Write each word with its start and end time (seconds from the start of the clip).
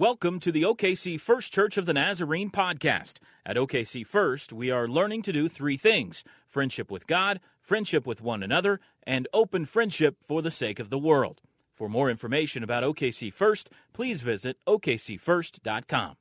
Welcome 0.00 0.40
to 0.40 0.50
the 0.50 0.62
OKC 0.62 1.20
First 1.20 1.52
Church 1.52 1.76
of 1.76 1.84
the 1.84 1.92
Nazarene 1.92 2.50
podcast. 2.50 3.18
At 3.44 3.56
OKC 3.56 4.06
First, 4.06 4.50
we 4.50 4.70
are 4.70 4.88
learning 4.88 5.20
to 5.20 5.30
do 5.30 5.46
three 5.46 5.76
things 5.76 6.24
friendship 6.48 6.90
with 6.90 7.06
God, 7.06 7.38
friendship 7.60 8.06
with 8.06 8.22
one 8.22 8.42
another, 8.42 8.80
and 9.02 9.28
open 9.34 9.66
friendship 9.66 10.16
for 10.22 10.40
the 10.40 10.50
sake 10.50 10.78
of 10.78 10.88
the 10.88 10.96
world. 10.96 11.42
For 11.74 11.86
more 11.86 12.08
information 12.08 12.62
about 12.62 12.82
OKC 12.82 13.30
First, 13.30 13.68
please 13.92 14.22
visit 14.22 14.56
okcfirst.com. 14.66 16.16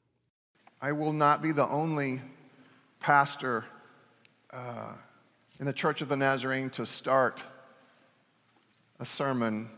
I 0.82 0.92
will 0.92 1.14
not 1.14 1.42
be 1.42 1.54
the 1.54 1.66
only 1.70 2.20
pastor 3.00 3.64
uh, 4.52 4.92
in 5.58 5.66
the 5.66 5.72
Church 5.72 6.02
of 6.02 6.10
the 6.10 6.18
Nazarene 6.18 6.70
to 6.72 6.86
start 6.86 7.42
a 9.00 9.06
sermon 9.06 9.70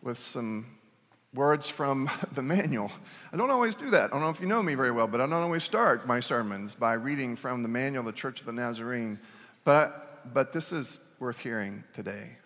with 0.00 0.18
some 0.18 0.78
words 1.34 1.68
from 1.68 2.10
the 2.32 2.42
manual. 2.42 2.90
I 3.32 3.36
don't 3.36 3.50
always 3.50 3.74
do 3.74 3.90
that. 3.90 4.06
I 4.06 4.08
don't 4.08 4.20
know 4.20 4.30
if 4.30 4.40
you 4.40 4.46
know 4.46 4.62
me 4.62 4.74
very 4.74 4.90
well, 4.90 5.06
but 5.06 5.20
I 5.20 5.26
don't 5.26 5.32
always 5.34 5.64
start 5.64 6.06
my 6.06 6.20
sermons 6.20 6.74
by 6.74 6.94
reading 6.94 7.36
from 7.36 7.62
the 7.62 7.68
manual 7.68 8.00
of 8.00 8.06
the 8.06 8.18
Church 8.18 8.40
of 8.40 8.46
the 8.46 8.52
Nazarene. 8.52 9.18
But, 9.64 10.32
but 10.32 10.52
this 10.52 10.72
is 10.72 11.00
worth 11.18 11.38
hearing 11.38 11.84
today. 11.92 12.36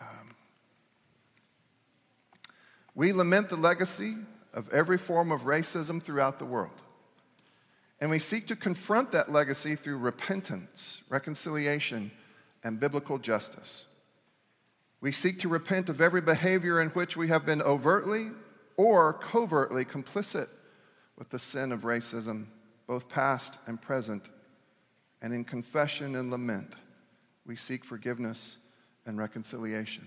Um, 0.00 0.34
we 2.94 3.12
lament 3.12 3.48
the 3.48 3.56
legacy 3.56 4.16
of 4.52 4.68
every 4.72 4.98
form 4.98 5.30
of 5.30 5.42
racism 5.42 6.02
throughout 6.02 6.38
the 6.38 6.44
world. 6.44 6.72
And 8.00 8.10
we 8.10 8.18
seek 8.18 8.46
to 8.46 8.56
confront 8.56 9.12
that 9.12 9.30
legacy 9.30 9.76
through 9.76 9.98
repentance, 9.98 11.02
reconciliation, 11.08 12.10
and 12.64 12.80
biblical 12.80 13.18
justice. 13.18 13.86
We 15.00 15.12
seek 15.12 15.40
to 15.40 15.48
repent 15.48 15.88
of 15.88 16.00
every 16.00 16.20
behavior 16.20 16.80
in 16.80 16.90
which 16.90 17.16
we 17.16 17.28
have 17.28 17.46
been 17.46 17.62
overtly 17.62 18.30
or 18.76 19.14
covertly 19.14 19.84
complicit 19.84 20.48
with 21.16 21.30
the 21.30 21.38
sin 21.38 21.72
of 21.72 21.82
racism, 21.82 22.46
both 22.86 23.08
past 23.08 23.58
and 23.66 23.80
present. 23.80 24.28
And 25.22 25.32
in 25.32 25.44
confession 25.44 26.16
and 26.16 26.30
lament, 26.30 26.74
we 27.46 27.56
seek 27.56 27.84
forgiveness 27.84 28.58
and 29.06 29.18
reconciliation. 29.18 30.06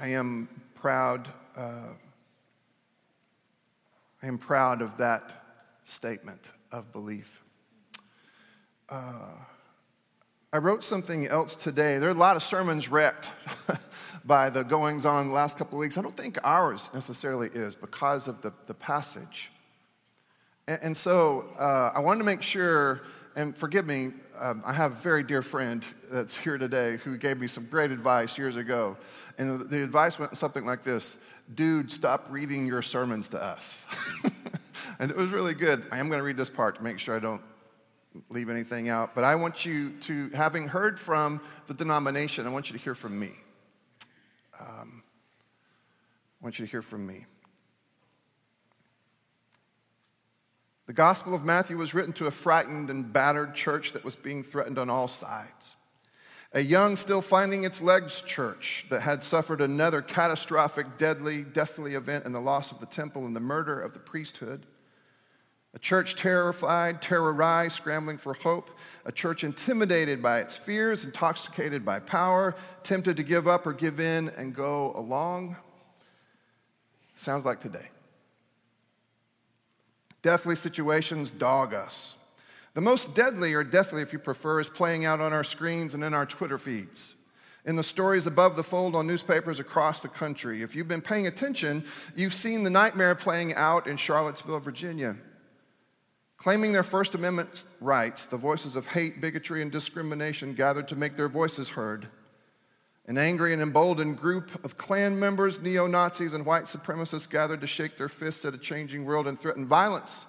I 0.00 0.08
am 0.08 0.48
proud. 0.74 1.28
Uh, 1.56 1.94
I 4.22 4.26
am 4.26 4.38
proud 4.38 4.82
of 4.82 4.96
that 4.96 5.44
statement 5.84 6.40
of 6.72 6.92
belief. 6.92 7.44
Uh, 8.88 9.30
I 10.52 10.58
wrote 10.58 10.82
something 10.82 11.26
else 11.26 11.54
today. 11.54 11.98
There 11.98 12.08
are 12.08 12.12
a 12.12 12.18
lot 12.18 12.34
of 12.34 12.42
sermons 12.42 12.88
wrecked 12.88 13.30
by 14.24 14.50
the 14.50 14.64
goings 14.64 15.04
on 15.04 15.28
the 15.28 15.34
last 15.34 15.56
couple 15.56 15.78
of 15.78 15.80
weeks. 15.80 15.96
I 15.96 16.02
don't 16.02 16.16
think 16.16 16.38
ours 16.42 16.90
necessarily 16.92 17.48
is 17.52 17.74
because 17.74 18.26
of 18.26 18.42
the, 18.42 18.52
the 18.66 18.74
passage. 18.74 19.50
And, 20.66 20.80
and 20.82 20.96
so 20.96 21.50
uh, 21.58 21.92
I 21.94 22.00
wanted 22.00 22.18
to 22.18 22.24
make 22.24 22.42
sure, 22.42 23.02
and 23.36 23.56
forgive 23.56 23.86
me, 23.86 24.12
um, 24.40 24.62
I 24.64 24.72
have 24.72 24.92
a 24.92 24.96
very 24.96 25.22
dear 25.22 25.42
friend 25.42 25.84
that's 26.10 26.36
here 26.36 26.58
today 26.58 26.96
who 26.98 27.16
gave 27.16 27.38
me 27.38 27.46
some 27.46 27.66
great 27.66 27.92
advice 27.92 28.36
years 28.36 28.56
ago. 28.56 28.96
And 29.36 29.60
the, 29.60 29.64
the 29.64 29.82
advice 29.84 30.18
went 30.18 30.36
something 30.36 30.66
like 30.66 30.82
this 30.82 31.18
dude, 31.54 31.90
stop 31.90 32.26
reading 32.30 32.66
your 32.66 32.82
sermons 32.82 33.28
to 33.28 33.42
us. 33.42 33.84
and 34.98 35.10
it 35.10 35.16
was 35.16 35.30
really 35.30 35.54
good. 35.54 35.86
I 35.90 35.98
am 35.98 36.08
going 36.08 36.18
to 36.18 36.24
read 36.24 36.36
this 36.36 36.50
part 36.50 36.76
to 36.76 36.82
make 36.82 36.98
sure 36.98 37.16
I 37.16 37.20
don't 37.20 37.42
leave 38.30 38.50
anything 38.50 38.88
out. 38.88 39.14
But 39.14 39.24
I 39.24 39.34
want 39.34 39.64
you 39.64 39.90
to, 40.00 40.30
having 40.30 40.68
heard 40.68 40.98
from 40.98 41.40
the 41.66 41.74
denomination, 41.74 42.46
I 42.46 42.50
want 42.50 42.70
you 42.70 42.76
to 42.76 42.82
hear 42.82 42.94
from 42.94 43.18
me. 43.18 43.30
Um, 44.60 45.02
I 46.40 46.44
want 46.44 46.58
you 46.58 46.66
to 46.66 46.70
hear 46.70 46.82
from 46.82 47.06
me. 47.06 47.26
The 50.86 50.92
Gospel 50.94 51.34
of 51.34 51.44
Matthew 51.44 51.76
was 51.76 51.92
written 51.92 52.14
to 52.14 52.26
a 52.26 52.30
frightened 52.30 52.88
and 52.88 53.12
battered 53.12 53.54
church 53.54 53.92
that 53.92 54.04
was 54.04 54.16
being 54.16 54.42
threatened 54.42 54.78
on 54.78 54.88
all 54.88 55.06
sides 55.06 55.76
a 56.52 56.60
young, 56.60 56.96
still 56.96 57.20
finding 57.20 57.64
its 57.64 57.80
legs 57.80 58.22
church 58.22 58.86
that 58.88 59.02
had 59.02 59.22
suffered 59.22 59.60
another 59.60 60.00
catastrophic, 60.00 60.96
deadly, 60.96 61.42
deathly 61.42 61.94
event 61.94 62.24
in 62.24 62.32
the 62.32 62.40
loss 62.40 62.72
of 62.72 62.80
the 62.80 62.86
temple 62.86 63.26
and 63.26 63.36
the 63.36 63.40
murder 63.40 63.80
of 63.80 63.92
the 63.92 63.98
priesthood. 63.98 64.64
A 65.74 65.78
church 65.78 66.16
terrified, 66.16 67.02
terrorized, 67.02 67.74
scrambling 67.74 68.16
for 68.16 68.32
hope. 68.32 68.70
A 69.04 69.12
church 69.12 69.44
intimidated 69.44 70.22
by 70.22 70.40
its 70.40 70.56
fears, 70.56 71.04
intoxicated 71.04 71.84
by 71.84 72.00
power, 72.00 72.56
tempted 72.82 73.18
to 73.18 73.22
give 73.22 73.46
up 73.46 73.66
or 73.66 73.74
give 73.74 74.00
in 74.00 74.30
and 74.30 74.54
go 74.54 74.92
along. 74.96 75.56
Sounds 77.14 77.44
like 77.44 77.60
today. 77.60 77.88
Deathly 80.22 80.56
situations 80.56 81.30
dog 81.30 81.74
us. 81.74 82.17
The 82.78 82.82
most 82.82 83.12
deadly, 83.12 83.54
or 83.54 83.64
deathly 83.64 84.02
if 84.02 84.12
you 84.12 84.20
prefer, 84.20 84.60
is 84.60 84.68
playing 84.68 85.04
out 85.04 85.20
on 85.20 85.32
our 85.32 85.42
screens 85.42 85.94
and 85.94 86.04
in 86.04 86.14
our 86.14 86.24
Twitter 86.24 86.58
feeds. 86.58 87.16
In 87.64 87.74
the 87.74 87.82
stories 87.82 88.28
above 88.28 88.54
the 88.54 88.62
fold 88.62 88.94
on 88.94 89.04
newspapers 89.04 89.58
across 89.58 90.00
the 90.00 90.06
country. 90.06 90.62
If 90.62 90.76
you've 90.76 90.86
been 90.86 91.02
paying 91.02 91.26
attention, 91.26 91.84
you've 92.14 92.34
seen 92.34 92.62
the 92.62 92.70
nightmare 92.70 93.16
playing 93.16 93.52
out 93.56 93.88
in 93.88 93.96
Charlottesville, 93.96 94.60
Virginia. 94.60 95.16
Claiming 96.36 96.70
their 96.70 96.84
First 96.84 97.16
Amendment 97.16 97.64
rights, 97.80 98.26
the 98.26 98.36
voices 98.36 98.76
of 98.76 98.86
hate, 98.86 99.20
bigotry, 99.20 99.60
and 99.60 99.72
discrimination 99.72 100.54
gathered 100.54 100.86
to 100.86 100.94
make 100.94 101.16
their 101.16 101.28
voices 101.28 101.70
heard. 101.70 102.06
An 103.08 103.18
angry 103.18 103.52
and 103.52 103.60
emboldened 103.60 104.18
group 104.18 104.64
of 104.64 104.78
Klan 104.78 105.18
members, 105.18 105.60
neo 105.60 105.88
Nazis, 105.88 106.32
and 106.32 106.46
white 106.46 106.66
supremacists 106.66 107.28
gathered 107.28 107.60
to 107.60 107.66
shake 107.66 107.96
their 107.96 108.08
fists 108.08 108.44
at 108.44 108.54
a 108.54 108.58
changing 108.58 109.04
world 109.04 109.26
and 109.26 109.36
threaten 109.36 109.66
violence 109.66 110.26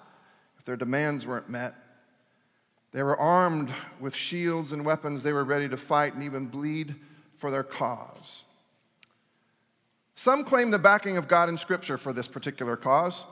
if 0.58 0.64
their 0.64 0.74
demands 0.74 1.24
weren't 1.28 1.48
met. 1.48 1.76
They 2.92 3.02
were 3.02 3.16
armed 3.16 3.72
with 4.00 4.14
shields 4.14 4.72
and 4.72 4.84
weapons. 4.84 5.22
They 5.22 5.32
were 5.32 5.44
ready 5.44 5.68
to 5.68 5.76
fight 5.76 6.14
and 6.14 6.22
even 6.22 6.46
bleed 6.46 6.96
for 7.36 7.50
their 7.50 7.62
cause. 7.62 8.42
Some 10.16 10.44
claim 10.44 10.70
the 10.70 10.78
backing 10.78 11.16
of 11.16 11.28
God 11.28 11.48
in 11.48 11.56
Scripture 11.56 11.96
for 11.96 12.12
this 12.12 12.28
particular 12.28 12.76
cause. 12.76 13.24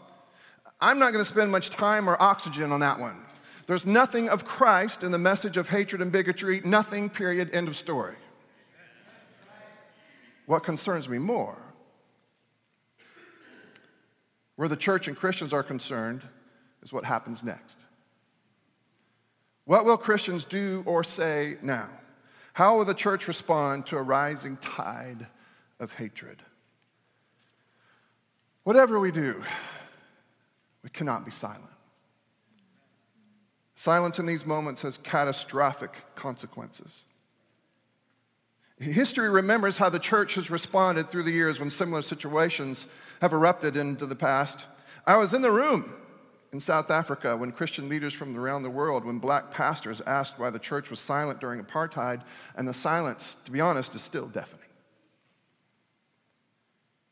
I'm 0.81 0.99
not 0.99 1.13
going 1.13 1.23
to 1.23 1.31
spend 1.31 1.51
much 1.51 1.71
time 1.71 2.09
or 2.09 2.21
oxygen 2.23 2.73
on 2.73 2.81
that 2.81 2.99
one. 2.99 3.21
There's 3.67 3.85
nothing 3.85 4.31
of 4.31 4.47
Christ 4.47 5.03
in 5.03 5.13
the 5.13 5.19
message 5.19 5.57
of 5.59 5.69
hatred 5.69 6.01
and 6.01 6.11
bigotry, 6.11 6.63
nothing, 6.65 7.11
period, 7.11 7.51
end 7.53 7.69
of 7.69 7.77
story. 7.77 8.15
What 10.47 10.63
concerns 10.63 11.07
me 11.11 11.19
more, 11.19 11.59
where 14.57 14.69
the 14.69 14.77
church 14.77 15.09
and 15.09 15.17
Christians 15.17 15.53
are 15.53 15.63
concerned, 15.63 16.23
is 16.83 16.91
what 16.91 17.05
happens 17.05 17.45
next. 17.45 17.77
What 19.69 19.85
will 19.85 19.99
Christians 19.99 20.47
do 20.47 20.83
or 20.87 21.05
say 21.05 21.59
now? 21.61 21.91
How 22.55 22.79
will 22.79 22.87
the 22.87 22.95
church 22.95 23.29
respond 23.29 23.85
to 23.89 23.99
a 23.99 24.03
rising 24.03 24.57
tide 24.57 25.27
of 25.79 25.93
hatred? 25.93 26.43
Whatever 28.65 28.99
we 28.99 29.13
do, 29.13 29.45
we 30.83 30.89
cannot 30.89 31.27
be 31.27 31.31
silent. 31.31 31.71
Silence 33.75 34.19
in 34.19 34.25
these 34.25 34.47
moments 34.47 34.81
has 34.81 34.97
catastrophic 34.97 35.95
consequences. 36.15 37.05
History 38.79 39.29
remembers 39.29 39.77
how 39.77 39.91
the 39.91 39.99
church 39.99 40.37
has 40.37 40.51
responded 40.51 41.11
through 41.11 41.25
the 41.25 41.31
years 41.31 41.61
when 41.61 41.69
similar 41.69 42.01
situations 42.01 42.87
have 43.21 43.35
erupted 43.35 43.77
into 43.77 44.07
the 44.07 44.17
past. 44.17 44.67
I 45.07 45.19
was 45.19 45.35
in 45.35 45.43
the 45.43 45.53
room 45.53 45.93
in 46.53 46.61
South 46.61 46.91
Africa 46.91 47.37
when 47.37 47.53
Christian 47.53 47.89
leaders 47.89 48.13
from 48.13 48.37
around 48.37 48.63
the 48.63 48.71
world, 48.71 49.05
when 49.05 49.19
black 49.19 49.51
pastors 49.51 50.01
asked 50.07 50.39
why 50.39 50.51
the 50.51 50.59
church 50.59 50.91
was 50.91 51.01
silent 51.01 51.41
during 51.41 51.63
apartheid, 51.63 52.23
and 52.57 52.67
the 52.67 52.75
silence, 52.75 53.37
to 53.45 53.51
be 53.51 53.61
honest, 53.61 53.95
is 53.95 54.03
still 54.03 54.27
deafening. 54.27 54.65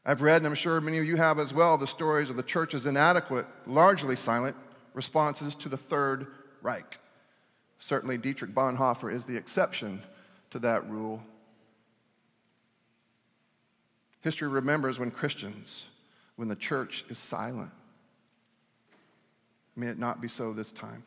I've 0.04 0.22
read, 0.22 0.36
and 0.36 0.46
I'm 0.46 0.54
sure 0.54 0.80
many 0.80 0.98
of 0.98 1.04
you 1.04 1.16
have 1.16 1.38
as 1.38 1.52
well, 1.52 1.76
the 1.76 1.86
stories 1.86 2.30
of 2.30 2.36
the 2.36 2.42
church's 2.42 2.86
inadequate, 2.86 3.46
largely 3.66 4.14
silent 4.14 4.56
responses 4.94 5.54
to 5.56 5.68
the 5.68 5.76
Third 5.76 6.28
Reich. 6.62 6.98
Certainly, 7.78 8.18
Dietrich 8.18 8.54
Bonhoeffer 8.54 9.12
is 9.12 9.24
the 9.24 9.36
exception 9.36 10.02
to 10.50 10.58
that 10.60 10.88
rule. 10.88 11.22
History 14.20 14.48
remembers 14.48 14.98
when 14.98 15.10
Christians, 15.10 15.86
when 16.36 16.48
the 16.48 16.56
church 16.56 17.04
is 17.08 17.18
silent. 17.18 17.70
May 19.76 19.88
it 19.88 19.98
not 19.98 20.20
be 20.20 20.28
so 20.28 20.52
this 20.54 20.72
time. 20.72 21.04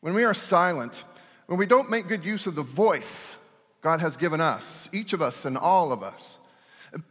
When 0.00 0.14
we 0.14 0.24
are 0.24 0.34
silent, 0.34 1.04
when 1.46 1.58
we 1.58 1.64
don't 1.64 1.88
make 1.88 2.08
good 2.08 2.24
use 2.24 2.46
of 2.46 2.56
the 2.56 2.62
voice 2.62 3.36
God 3.80 4.00
has 4.00 4.16
given 4.16 4.40
us, 4.40 4.88
each 4.92 5.12
of 5.12 5.22
us 5.22 5.44
and 5.44 5.56
all 5.56 5.92
of 5.92 6.02
us, 6.02 6.38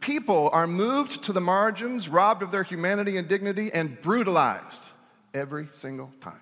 people 0.00 0.50
are 0.52 0.66
moved 0.66 1.24
to 1.24 1.32
the 1.32 1.40
margins, 1.40 2.08
robbed 2.08 2.42
of 2.42 2.50
their 2.50 2.62
humanity 2.62 3.16
and 3.16 3.28
dignity, 3.28 3.72
and 3.72 4.00
brutalized 4.00 4.84
every 5.32 5.68
single 5.72 6.12
time. 6.20 6.40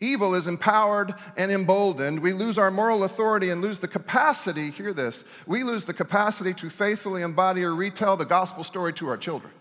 Evil 0.00 0.36
is 0.36 0.46
empowered 0.46 1.12
and 1.36 1.50
emboldened. 1.50 2.20
We 2.20 2.32
lose 2.32 2.56
our 2.56 2.70
moral 2.70 3.02
authority 3.02 3.50
and 3.50 3.60
lose 3.60 3.80
the 3.80 3.88
capacity, 3.88 4.70
hear 4.70 4.92
this, 4.92 5.24
we 5.46 5.64
lose 5.64 5.84
the 5.84 5.94
capacity 5.94 6.54
to 6.54 6.70
faithfully 6.70 7.22
embody 7.22 7.64
or 7.64 7.74
retell 7.74 8.16
the 8.16 8.24
gospel 8.24 8.62
story 8.62 8.92
to 8.94 9.08
our 9.08 9.16
children. 9.16 9.52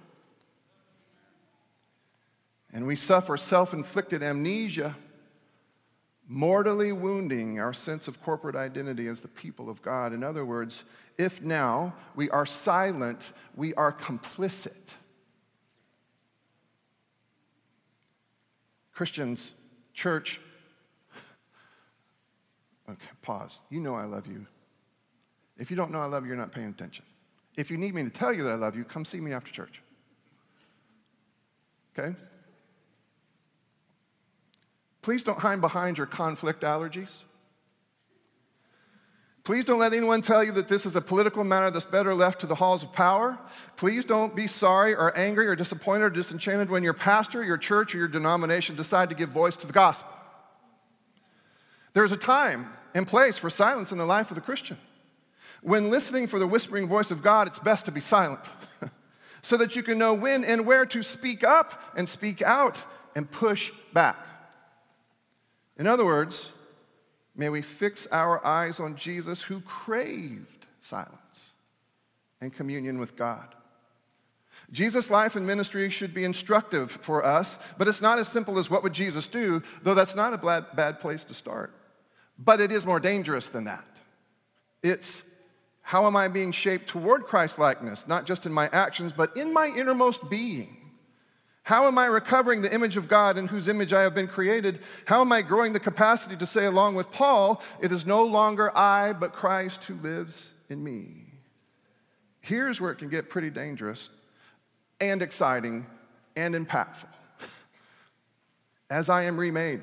And 2.77 2.85
we 2.85 2.95
suffer 2.95 3.37
self 3.37 3.73
inflicted 3.73 4.21
amnesia, 4.21 4.95
mortally 6.27 6.91
wounding 6.91 7.59
our 7.59 7.73
sense 7.73 8.07
of 8.07 8.21
corporate 8.21 8.55
identity 8.55 9.07
as 9.07 9.19
the 9.19 9.27
people 9.27 9.67
of 9.67 9.81
God. 9.81 10.13
In 10.13 10.23
other 10.23 10.45
words, 10.45 10.83
if 11.17 11.41
now 11.41 11.95
we 12.15 12.29
are 12.29 12.45
silent, 12.45 13.31
we 13.55 13.73
are 13.73 13.91
complicit. 13.91 14.93
Christians, 18.93 19.53
church, 19.95 20.39
okay, 22.87 22.99
pause. 23.23 23.59
You 23.71 23.79
know 23.79 23.95
I 23.95 24.03
love 24.03 24.27
you. 24.27 24.45
If 25.57 25.71
you 25.71 25.77
don't 25.77 25.89
know 25.91 25.97
I 25.97 26.05
love 26.05 26.25
you, 26.25 26.27
you're 26.27 26.37
not 26.37 26.51
paying 26.51 26.69
attention. 26.69 27.05
If 27.55 27.71
you 27.71 27.77
need 27.77 27.95
me 27.95 28.03
to 28.03 28.11
tell 28.11 28.31
you 28.31 28.43
that 28.43 28.51
I 28.51 28.55
love 28.55 28.75
you, 28.75 28.83
come 28.83 29.03
see 29.03 29.19
me 29.19 29.33
after 29.33 29.51
church. 29.51 29.81
Okay? 31.97 32.15
Please 35.07 35.23
don't 35.23 35.39
hide 35.39 35.61
behind 35.61 35.97
your 35.97 36.05
conflict 36.05 36.63
allergies. 36.63 37.23
Please 39.45 39.63
don't 39.63 39.79
let 39.79 39.93
anyone 39.93 40.21
tell 40.21 40.43
you 40.43 40.51
that 40.51 40.67
this 40.67 40.85
is 40.85 40.97
a 40.97 41.01
political 41.01 41.45
matter 41.45 41.71
that's 41.71 41.85
better 41.85 42.13
left 42.13 42.41
to 42.41 42.45
the 42.45 42.55
halls 42.55 42.83
of 42.83 42.91
power. 42.91 43.39
Please 43.77 44.03
don't 44.03 44.35
be 44.35 44.47
sorry 44.47 44.93
or 44.93 45.17
angry 45.17 45.47
or 45.47 45.55
disappointed 45.55 46.03
or 46.03 46.09
disenchanted 46.09 46.69
when 46.69 46.83
your 46.83 46.93
pastor, 46.93 47.41
your 47.41 47.57
church, 47.57 47.95
or 47.95 47.99
your 47.99 48.09
denomination 48.09 48.75
decide 48.75 49.07
to 49.07 49.15
give 49.15 49.29
voice 49.29 49.55
to 49.55 49.65
the 49.65 49.71
gospel. 49.71 50.11
There's 51.93 52.11
a 52.11 52.17
time 52.17 52.67
and 52.93 53.07
place 53.07 53.37
for 53.37 53.49
silence 53.49 53.93
in 53.93 53.97
the 53.97 54.05
life 54.05 54.29
of 54.29 54.35
the 54.35 54.41
Christian. 54.41 54.77
When 55.61 55.89
listening 55.89 56.27
for 56.27 56.37
the 56.37 56.47
whispering 56.47 56.89
voice 56.89 57.11
of 57.11 57.23
God, 57.23 57.47
it's 57.47 57.59
best 57.59 57.85
to 57.85 57.91
be 57.91 58.01
silent 58.01 58.41
so 59.41 59.55
that 59.55 59.73
you 59.73 59.83
can 59.83 59.99
know 59.99 60.13
when 60.13 60.43
and 60.43 60.65
where 60.65 60.85
to 60.87 61.01
speak 61.01 61.45
up 61.45 61.81
and 61.95 62.09
speak 62.09 62.41
out 62.41 62.77
and 63.15 63.31
push 63.31 63.71
back. 63.93 64.17
In 65.77 65.87
other 65.87 66.05
words, 66.05 66.51
May 67.37 67.49
we 67.49 67.61
fix 67.61 68.07
our 68.11 68.43
eyes 68.45 68.79
on 68.79 68.95
Jesus 68.95 69.43
who 69.43 69.61
craved 69.61 70.65
silence 70.81 71.53
and 72.41 72.51
communion 72.51 72.97
with 72.97 73.15
God. 73.15 73.53
Jesus' 74.71 75.11
life 75.11 75.35
and 75.35 75.45
ministry 75.45 75.89
should 75.91 76.15
be 76.15 76.23
instructive 76.23 76.89
for 76.89 77.23
us, 77.23 77.59
but 77.77 77.87
it's 77.87 78.01
not 78.01 78.17
as 78.17 78.27
simple 78.27 78.57
as 78.57 78.71
what 78.71 78.81
would 78.81 78.91
Jesus 78.91 79.27
do, 79.27 79.61
though 79.83 79.93
that's 79.93 80.15
not 80.15 80.33
a 80.33 80.65
bad, 80.75 80.99
place 80.99 81.23
to 81.25 81.35
start. 81.35 81.73
But 82.39 82.59
it 82.59 82.71
is 82.71 82.85
more 82.85 82.99
dangerous 82.99 83.47
than 83.47 83.65
that. 83.65 83.87
It's 84.81 85.21
how 85.83 86.07
am 86.07 86.17
I 86.17 86.27
being 86.27 86.51
shaped 86.51 86.89
toward 86.89 87.23
Christ 87.23 87.59
likeness, 87.59 88.07
not 88.07 88.25
just 88.25 88.47
in 88.47 88.51
my 88.51 88.67
actions, 88.69 89.13
but 89.13 89.37
in 89.37 89.53
my 89.53 89.67
innermost 89.67 90.27
being? 90.27 90.76
How 91.67 91.85
am 91.87 91.97
I 91.97 92.05
recovering 92.05 92.61
the 92.61 92.73
image 92.73 92.95
of 92.95 93.09
God 93.09 93.37
in 93.37 93.49
whose 93.49 93.67
image 93.67 93.91
I 93.91 94.03
have 94.03 94.15
been 94.15 94.29
created? 94.29 94.79
How 95.03 95.19
am 95.19 95.33
I 95.33 95.41
growing 95.41 95.73
the 95.73 95.81
capacity 95.81 96.37
to 96.37 96.45
say, 96.45 96.63
along 96.63 96.95
with 96.95 97.11
Paul, 97.11 97.61
it 97.81 97.91
is 97.91 98.05
no 98.05 98.23
longer 98.23 98.75
I, 98.77 99.11
but 99.11 99.33
Christ 99.33 99.83
who 99.83 99.95
lives 99.95 100.51
in 100.69 100.81
me? 100.81 101.25
Here's 102.39 102.79
where 102.79 102.91
it 102.91 102.99
can 102.99 103.09
get 103.09 103.29
pretty 103.29 103.49
dangerous 103.49 104.09
and 105.01 105.21
exciting 105.21 105.85
and 106.37 106.55
impactful. 106.55 107.09
As 108.89 109.09
I 109.09 109.23
am 109.23 109.37
remade, 109.37 109.81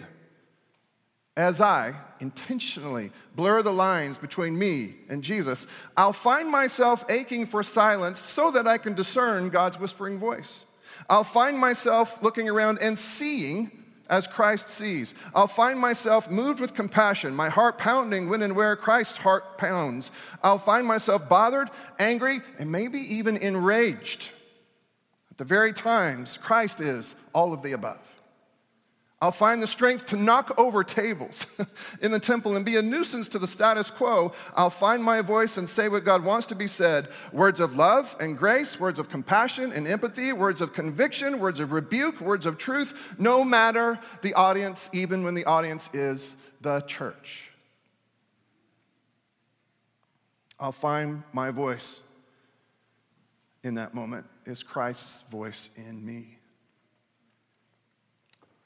as 1.36 1.60
I 1.60 1.96
intentionally 2.18 3.12
blur 3.36 3.60
the 3.60 3.74
lines 3.74 4.16
between 4.16 4.58
me 4.58 4.94
and 5.10 5.22
Jesus, 5.22 5.66
I'll 5.98 6.14
find 6.14 6.48
myself 6.48 7.04
aching 7.10 7.44
for 7.44 7.62
silence 7.62 8.20
so 8.20 8.50
that 8.52 8.66
I 8.66 8.78
can 8.78 8.94
discern 8.94 9.50
God's 9.50 9.78
whispering 9.78 10.18
voice. 10.18 10.64
I'll 11.08 11.24
find 11.24 11.58
myself 11.58 12.22
looking 12.22 12.48
around 12.48 12.78
and 12.80 12.98
seeing 12.98 13.70
as 14.08 14.26
Christ 14.26 14.68
sees. 14.68 15.14
I'll 15.34 15.46
find 15.46 15.78
myself 15.78 16.30
moved 16.30 16.60
with 16.60 16.74
compassion, 16.74 17.34
my 17.34 17.48
heart 17.48 17.78
pounding 17.78 18.28
when 18.28 18.42
and 18.42 18.54
where 18.54 18.76
Christ's 18.76 19.18
heart 19.18 19.56
pounds. 19.56 20.10
I'll 20.42 20.58
find 20.58 20.86
myself 20.86 21.28
bothered, 21.28 21.70
angry, 21.98 22.40
and 22.58 22.70
maybe 22.70 22.98
even 23.16 23.36
enraged 23.36 24.30
at 25.30 25.38
the 25.38 25.44
very 25.44 25.72
times 25.72 26.38
Christ 26.40 26.80
is 26.80 27.14
all 27.34 27.52
of 27.52 27.62
the 27.62 27.72
above. 27.72 28.13
I'll 29.24 29.32
find 29.32 29.62
the 29.62 29.66
strength 29.66 30.04
to 30.08 30.18
knock 30.18 30.52
over 30.58 30.84
tables 30.84 31.46
in 32.02 32.10
the 32.10 32.20
temple 32.20 32.56
and 32.56 32.62
be 32.62 32.76
a 32.76 32.82
nuisance 32.82 33.26
to 33.28 33.38
the 33.38 33.46
status 33.46 33.90
quo. 33.90 34.34
I'll 34.54 34.68
find 34.68 35.02
my 35.02 35.22
voice 35.22 35.56
and 35.56 35.66
say 35.66 35.88
what 35.88 36.04
God 36.04 36.22
wants 36.22 36.46
to 36.48 36.54
be 36.54 36.66
said 36.66 37.08
words 37.32 37.58
of 37.58 37.74
love 37.74 38.14
and 38.20 38.36
grace, 38.36 38.78
words 38.78 38.98
of 38.98 39.08
compassion 39.08 39.72
and 39.72 39.88
empathy, 39.88 40.34
words 40.34 40.60
of 40.60 40.74
conviction, 40.74 41.38
words 41.38 41.58
of 41.58 41.72
rebuke, 41.72 42.20
words 42.20 42.44
of 42.44 42.58
truth, 42.58 43.16
no 43.18 43.42
matter 43.42 43.98
the 44.20 44.34
audience, 44.34 44.90
even 44.92 45.24
when 45.24 45.32
the 45.32 45.46
audience 45.46 45.88
is 45.94 46.34
the 46.60 46.82
church. 46.82 47.48
I'll 50.60 50.70
find 50.70 51.22
my 51.32 51.50
voice 51.50 52.02
in 53.62 53.76
that 53.76 53.94
moment 53.94 54.26
is 54.44 54.62
Christ's 54.62 55.22
voice 55.30 55.70
in 55.76 56.04
me. 56.04 56.40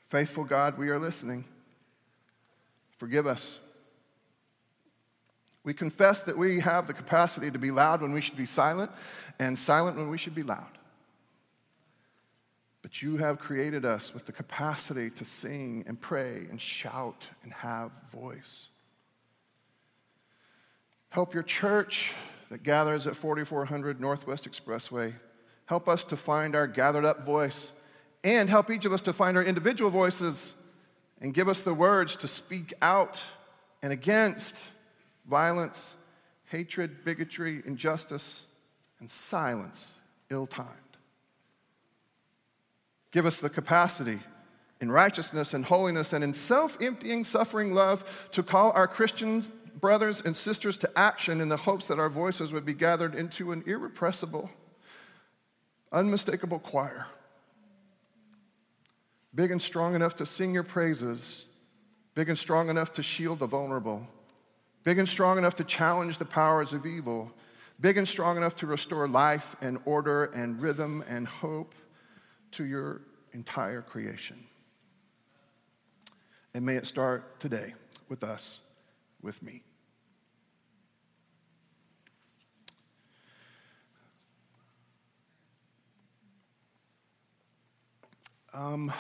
Faithful 0.08 0.44
God, 0.44 0.78
we 0.78 0.88
are 0.88 0.98
listening. 0.98 1.44
Forgive 2.96 3.26
us. 3.26 3.60
We 5.64 5.74
confess 5.74 6.22
that 6.22 6.38
we 6.38 6.60
have 6.60 6.86
the 6.86 6.94
capacity 6.94 7.50
to 7.50 7.58
be 7.58 7.70
loud 7.70 8.00
when 8.00 8.12
we 8.12 8.22
should 8.22 8.36
be 8.36 8.46
silent 8.46 8.90
and 9.38 9.58
silent 9.58 9.98
when 9.98 10.08
we 10.08 10.16
should 10.16 10.34
be 10.34 10.42
loud. 10.42 10.78
But 12.80 13.02
you 13.02 13.18
have 13.18 13.38
created 13.38 13.84
us 13.84 14.14
with 14.14 14.24
the 14.24 14.32
capacity 14.32 15.10
to 15.10 15.24
sing 15.26 15.84
and 15.86 16.00
pray 16.00 16.46
and 16.50 16.58
shout 16.58 17.26
and 17.42 17.52
have 17.52 17.92
voice. 18.10 18.70
Help 21.10 21.34
your 21.34 21.42
church 21.42 22.12
that 22.50 22.62
gathers 22.62 23.06
at 23.06 23.14
4400 23.14 24.00
Northwest 24.00 24.50
Expressway. 24.50 25.12
Help 25.66 25.86
us 25.86 26.02
to 26.04 26.16
find 26.16 26.54
our 26.54 26.66
gathered 26.66 27.04
up 27.04 27.26
voice 27.26 27.72
and 28.24 28.48
help 28.48 28.70
each 28.70 28.84
of 28.84 28.92
us 28.92 29.00
to 29.02 29.12
find 29.12 29.36
our 29.36 29.42
individual 29.42 29.90
voices 29.90 30.54
and 31.20 31.34
give 31.34 31.48
us 31.48 31.62
the 31.62 31.74
words 31.74 32.16
to 32.16 32.28
speak 32.28 32.74
out 32.82 33.22
and 33.82 33.92
against 33.92 34.70
violence, 35.28 35.96
hatred, 36.46 37.04
bigotry, 37.04 37.62
injustice, 37.66 38.44
and 39.00 39.10
silence 39.10 39.96
ill 40.30 40.46
timed. 40.46 40.68
Give 43.10 43.26
us 43.26 43.40
the 43.40 43.50
capacity 43.50 44.20
in 44.80 44.92
righteousness 44.92 45.54
and 45.54 45.64
holiness 45.64 46.12
and 46.12 46.22
in 46.22 46.34
self 46.34 46.80
emptying, 46.80 47.24
suffering 47.24 47.72
love 47.72 48.04
to 48.32 48.42
call 48.42 48.72
our 48.72 48.86
Christian 48.86 49.44
brothers 49.80 50.20
and 50.22 50.36
sisters 50.36 50.76
to 50.78 50.98
action 50.98 51.40
in 51.40 51.48
the 51.48 51.56
hopes 51.56 51.86
that 51.86 51.98
our 51.98 52.10
voices 52.10 52.52
would 52.52 52.64
be 52.64 52.74
gathered 52.74 53.14
into 53.14 53.52
an 53.52 53.62
irrepressible, 53.66 54.50
unmistakable 55.92 56.58
choir 56.58 57.06
big 59.38 59.52
and 59.52 59.62
strong 59.62 59.94
enough 59.94 60.16
to 60.16 60.26
sing 60.26 60.52
your 60.52 60.64
praises, 60.64 61.44
big 62.16 62.28
and 62.28 62.36
strong 62.36 62.68
enough 62.68 62.92
to 62.92 63.04
shield 63.04 63.38
the 63.38 63.46
vulnerable, 63.46 64.04
big 64.82 64.98
and 64.98 65.08
strong 65.08 65.38
enough 65.38 65.54
to 65.54 65.62
challenge 65.62 66.18
the 66.18 66.24
powers 66.24 66.72
of 66.72 66.84
evil, 66.84 67.30
big 67.80 67.96
and 67.96 68.08
strong 68.08 68.36
enough 68.36 68.56
to 68.56 68.66
restore 68.66 69.06
life 69.06 69.54
and 69.60 69.78
order 69.84 70.24
and 70.24 70.60
rhythm 70.60 71.04
and 71.06 71.28
hope 71.28 71.76
to 72.50 72.64
your 72.64 73.00
entire 73.32 73.80
creation. 73.80 74.44
And 76.52 76.66
may 76.66 76.74
it 76.74 76.88
start 76.88 77.38
today 77.38 77.74
with 78.08 78.24
us, 78.24 78.62
with 79.22 79.40
me. 79.40 79.62
Um, 88.52 88.92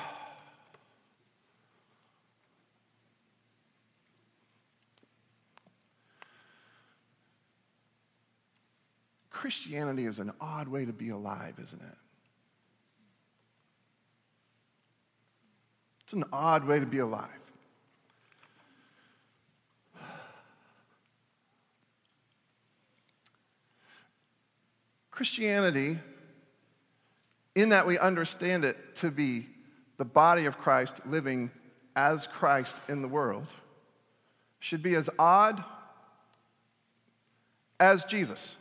Christianity 9.38 10.04
is 10.04 10.18
an 10.18 10.32
odd 10.40 10.66
way 10.66 10.84
to 10.84 10.92
be 10.92 11.10
alive, 11.10 11.54
isn't 11.62 11.80
it? 11.80 11.96
It's 16.02 16.12
an 16.12 16.24
odd 16.32 16.64
way 16.64 16.80
to 16.80 16.86
be 16.86 16.98
alive. 16.98 17.28
Christianity, 25.12 26.00
in 27.54 27.68
that 27.68 27.86
we 27.86 27.96
understand 27.96 28.64
it 28.64 28.96
to 28.96 29.12
be 29.12 29.46
the 29.98 30.04
body 30.04 30.46
of 30.46 30.58
Christ 30.58 31.06
living 31.06 31.52
as 31.94 32.26
Christ 32.26 32.76
in 32.88 33.02
the 33.02 33.08
world 33.08 33.46
should 34.58 34.82
be 34.82 34.96
as 34.96 35.08
odd 35.16 35.62
as 37.78 38.04
Jesus. 38.04 38.56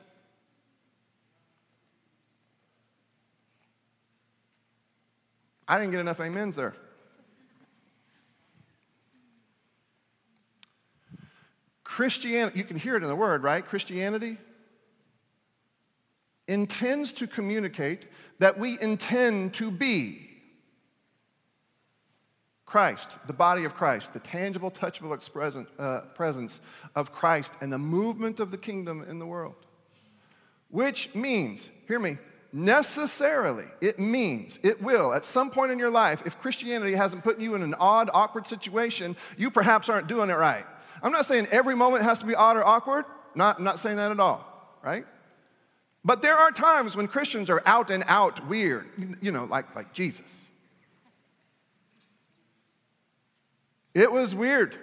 I 5.67 5.77
didn't 5.77 5.91
get 5.91 5.99
enough 5.99 6.19
amens 6.19 6.55
there. 6.55 6.75
Christianity, 11.83 12.59
you 12.59 12.63
can 12.63 12.77
hear 12.77 12.95
it 12.95 13.03
in 13.03 13.09
the 13.09 13.15
word, 13.15 13.43
right? 13.43 13.65
Christianity 13.65 14.37
intends 16.47 17.11
to 17.13 17.27
communicate 17.27 18.05
that 18.39 18.59
we 18.59 18.79
intend 18.79 19.53
to 19.55 19.71
be 19.71 20.27
Christ, 22.65 23.11
the 23.25 23.33
body 23.33 23.63
of 23.63 23.73
Christ, 23.73 24.13
the 24.13 24.19
tangible, 24.19 24.69
touchable 24.69 25.17
uh, 25.79 26.01
presence 26.13 26.61
of 26.95 27.13
Christ, 27.13 27.53
and 27.61 27.71
the 27.71 27.77
movement 27.77 28.39
of 28.39 28.51
the 28.51 28.57
kingdom 28.57 29.05
in 29.09 29.19
the 29.19 29.25
world. 29.25 29.55
Which 30.69 31.15
means, 31.15 31.69
hear 31.87 31.97
me, 31.97 32.17
necessarily, 32.57 33.65
it 33.81 33.99
means, 33.99 34.57
it 34.63 34.81
will, 34.81 35.13
at 35.13 35.23
some 35.23 35.51
point 35.51 35.71
in 35.71 35.77
your 35.77 35.91
life, 35.91 36.23
if 36.25 36.39
Christianity 36.39 36.95
hasn't 36.95 37.23
put 37.23 37.39
you 37.39 37.53
in 37.53 37.61
an 37.61 37.75
odd, 37.75 38.09
awkward 38.11 38.47
situation, 38.47 39.15
you 39.37 39.51
perhaps 39.51 39.89
aren't 39.89 40.07
doing 40.07 40.31
it 40.31 40.33
right. 40.33 40.65
I'm 41.03 41.11
not 41.11 41.27
saying 41.27 41.47
every 41.51 41.75
moment 41.75 42.03
has 42.03 42.17
to 42.19 42.25
be 42.25 42.33
odd 42.33 42.57
or 42.57 42.65
awkward, 42.65 43.05
not, 43.35 43.61
not 43.61 43.77
saying 43.77 43.97
that 43.97 44.11
at 44.11 44.19
all, 44.19 44.43
right? 44.83 45.05
But 46.03 46.23
there 46.23 46.35
are 46.35 46.51
times 46.51 46.95
when 46.95 47.07
Christians 47.07 47.51
are 47.51 47.61
out 47.65 47.91
and 47.91 48.03
out 48.07 48.47
weird, 48.47 48.87
you 49.21 49.31
know, 49.31 49.45
like, 49.45 49.75
like 49.75 49.93
Jesus. 49.93 50.49
It 53.93 54.11
was 54.11 54.33
weird 54.33 54.75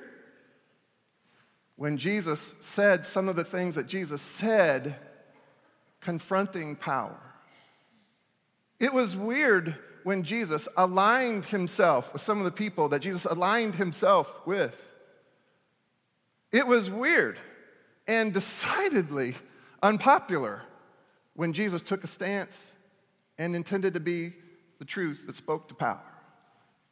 when 1.75 1.99
Jesus 1.99 2.55
said 2.61 3.05
some 3.05 3.29
of 3.29 3.35
the 3.35 3.45
things 3.45 3.75
that 3.75 3.89
Jesus 3.89 4.23
said 4.23 4.95
confronting 6.01 6.77
power. 6.77 7.19
It 8.85 8.93
was 8.93 9.17
weird 9.17 9.77
when 10.03 10.25
Jesus 10.25 10.69
aligned 10.77 11.47
himself 11.47 12.13
with 12.13 12.21
some 12.21 12.37
of 12.37 12.45
the 12.45 12.51
people 12.51 12.91
that 12.91 12.99
Jesus 12.99 13.25
aligned 13.25 13.77
himself 13.77 14.47
with. 14.47 14.79
It 16.53 16.67
was 16.67 16.91
weird 16.91 17.39
and 18.07 18.35
decidedly 18.35 19.37
unpopular 19.83 20.61
when 21.33 21.55
Jesus 21.55 21.81
took 21.81 22.05
a 22.05 22.07
stance 22.07 22.73
and 23.39 23.57
intended 23.57 23.95
to 23.95 24.01
be 24.01 24.35
the 24.79 24.85
truth 24.85 25.25
that 25.29 25.37
spoke 25.37 25.67
to 25.69 25.75
power. 25.75 26.05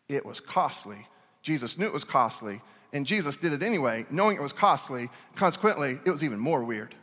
It 0.09 0.25
was 0.25 0.41
costly. 0.41 1.07
Jesus 1.43 1.77
knew 1.77 1.85
it 1.85 1.93
was 1.93 2.05
costly, 2.05 2.63
and 2.95 3.05
Jesus 3.05 3.37
did 3.37 3.53
it 3.53 3.63
anyway, 3.63 4.07
knowing 4.09 4.39
it 4.39 4.43
was 4.43 4.55
costly. 4.55 5.11
Consequently, 5.37 5.99
it 6.07 6.11
was 6.11 6.25
even 6.25 6.39
more 6.39 6.65
weird. 6.65 6.95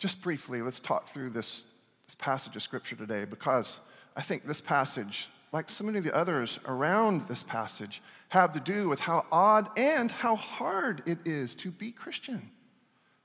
Just 0.00 0.22
briefly, 0.22 0.62
let's 0.62 0.80
talk 0.80 1.08
through 1.08 1.28
this, 1.28 1.64
this 2.06 2.14
passage 2.14 2.56
of 2.56 2.62
Scripture 2.62 2.96
today 2.96 3.26
because 3.26 3.78
I 4.16 4.22
think 4.22 4.46
this 4.46 4.62
passage, 4.62 5.28
like 5.52 5.68
so 5.68 5.84
many 5.84 5.98
of 5.98 6.04
the 6.04 6.16
others 6.16 6.58
around 6.64 7.28
this 7.28 7.42
passage, 7.42 8.00
have 8.30 8.54
to 8.54 8.60
do 8.60 8.88
with 8.88 8.98
how 8.98 9.26
odd 9.30 9.68
and 9.76 10.10
how 10.10 10.36
hard 10.36 11.02
it 11.04 11.18
is 11.26 11.54
to 11.56 11.70
be 11.70 11.92
Christian. 11.92 12.50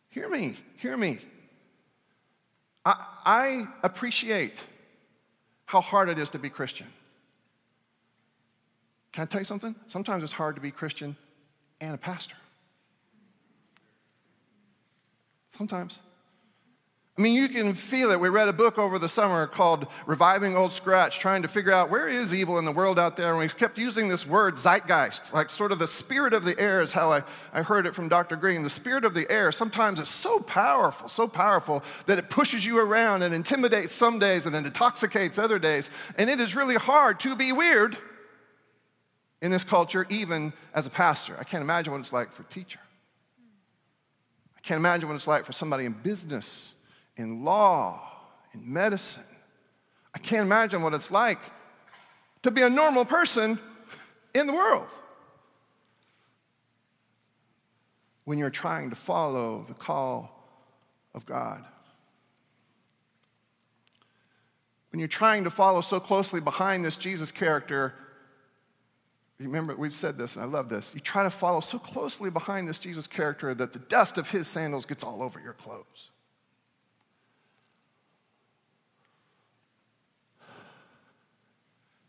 Hear 0.09 0.27
me, 0.27 0.57
hear 0.75 0.97
me. 0.97 1.19
I, 2.83 3.05
I 3.25 3.67
appreciate 3.81 4.61
how 5.63 5.79
hard 5.79 6.09
it 6.09 6.19
is 6.19 6.29
to 6.31 6.39
be 6.39 6.49
Christian. 6.49 6.87
Can 9.13 9.23
I 9.23 9.25
tell 9.27 9.39
you 9.39 9.45
something? 9.45 9.75
Sometimes 9.87 10.23
it's 10.23 10.33
hard 10.33 10.55
to 10.55 10.61
be 10.61 10.71
Christian 10.71 11.15
and 11.79 11.95
a 11.95 11.97
pastor. 11.97 12.35
Sometimes. 15.51 15.99
I 17.17 17.21
mean, 17.21 17.33
you 17.33 17.47
can 17.47 17.73
feel 17.73 18.11
it. 18.11 18.19
We 18.19 18.27
read 18.27 18.49
a 18.49 18.53
book 18.53 18.77
over 18.77 18.99
the 18.99 19.07
summer 19.07 19.47
called 19.47 19.87
Reviving 20.05 20.57
Old 20.57 20.73
Scratch, 20.73 21.17
trying 21.17 21.43
to 21.43 21.47
figure 21.47 21.71
out 21.71 21.89
where 21.89 22.09
is 22.09 22.33
evil 22.33 22.59
in 22.59 22.65
the 22.65 22.73
world 22.73 22.99
out 22.99 23.15
there. 23.15 23.29
And 23.29 23.39
we 23.39 23.47
kept 23.47 23.77
using 23.77 24.09
this 24.09 24.27
word, 24.27 24.57
zeitgeist, 24.57 25.33
like 25.33 25.49
sort 25.49 25.71
of 25.71 25.79
the 25.79 25.87
spirit 25.87 26.33
of 26.33 26.43
the 26.43 26.59
air, 26.59 26.81
is 26.81 26.91
how 26.91 27.13
I, 27.13 27.23
I 27.53 27.61
heard 27.61 27.87
it 27.87 27.95
from 27.95 28.09
Dr. 28.09 28.35
Green. 28.35 28.63
The 28.63 28.69
spirit 28.69 29.05
of 29.05 29.13
the 29.13 29.31
air 29.31 29.53
sometimes 29.53 30.01
is 30.01 30.09
so 30.09 30.41
powerful, 30.41 31.07
so 31.07 31.25
powerful 31.25 31.85
that 32.05 32.19
it 32.19 32.29
pushes 32.29 32.65
you 32.65 32.79
around 32.79 33.21
and 33.21 33.33
intimidates 33.33 33.95
some 33.95 34.19
days 34.19 34.45
and 34.45 34.53
it 34.53 34.65
intoxicates 34.65 35.37
other 35.37 35.57
days. 35.57 35.91
And 36.17 36.29
it 36.29 36.41
is 36.41 36.53
really 36.53 36.75
hard 36.75 37.21
to 37.21 37.33
be 37.33 37.53
weird 37.53 37.97
in 39.41 39.51
this 39.51 39.63
culture, 39.63 40.05
even 40.09 40.51
as 40.73 40.85
a 40.85 40.89
pastor. 40.89 41.37
I 41.39 41.45
can't 41.45 41.61
imagine 41.61 41.93
what 41.93 42.01
it's 42.01 42.11
like 42.11 42.33
for 42.33 42.41
a 42.41 42.47
teacher. 42.47 42.79
I 44.57 44.59
can't 44.59 44.79
imagine 44.79 45.07
what 45.07 45.15
it's 45.15 45.27
like 45.27 45.45
for 45.45 45.53
somebody 45.53 45.85
in 45.85 45.93
business 45.93 46.73
in 47.17 47.43
law, 47.43 48.01
in 48.53 48.71
medicine. 48.71 49.23
I 50.13 50.19
can't 50.19 50.41
imagine 50.41 50.81
what 50.81 50.93
it's 50.93 51.11
like 51.11 51.39
to 52.43 52.51
be 52.51 52.61
a 52.61 52.69
normal 52.69 53.05
person 53.05 53.59
in 54.33 54.47
the 54.47 54.53
world 54.53 54.87
when 58.25 58.37
you're 58.37 58.49
trying 58.49 58.89
to 58.89 58.95
follow 58.95 59.65
the 59.67 59.73
call 59.73 60.31
of 61.13 61.25
God. 61.25 61.63
When 64.91 64.99
you're 64.99 65.07
trying 65.07 65.43
to 65.43 65.49
follow 65.49 65.81
so 65.81 65.99
closely 65.99 66.39
behind 66.39 66.85
this 66.85 66.95
Jesus 66.95 67.31
character, 67.31 67.93
remember 69.39 69.75
we've 69.75 69.95
said 69.95 70.17
this 70.17 70.35
and 70.35 70.45
I 70.45 70.47
love 70.47 70.69
this. 70.69 70.91
You 70.93 71.01
try 71.01 71.23
to 71.23 71.29
follow 71.29 71.59
so 71.59 71.77
closely 71.77 72.29
behind 72.29 72.67
this 72.67 72.79
Jesus 72.79 73.05
character 73.07 73.53
that 73.53 73.73
the 73.73 73.79
dust 73.79 74.17
of 74.17 74.29
his 74.29 74.47
sandals 74.47 74.85
gets 74.85 75.03
all 75.03 75.21
over 75.21 75.39
your 75.39 75.53
clothes. 75.53 76.11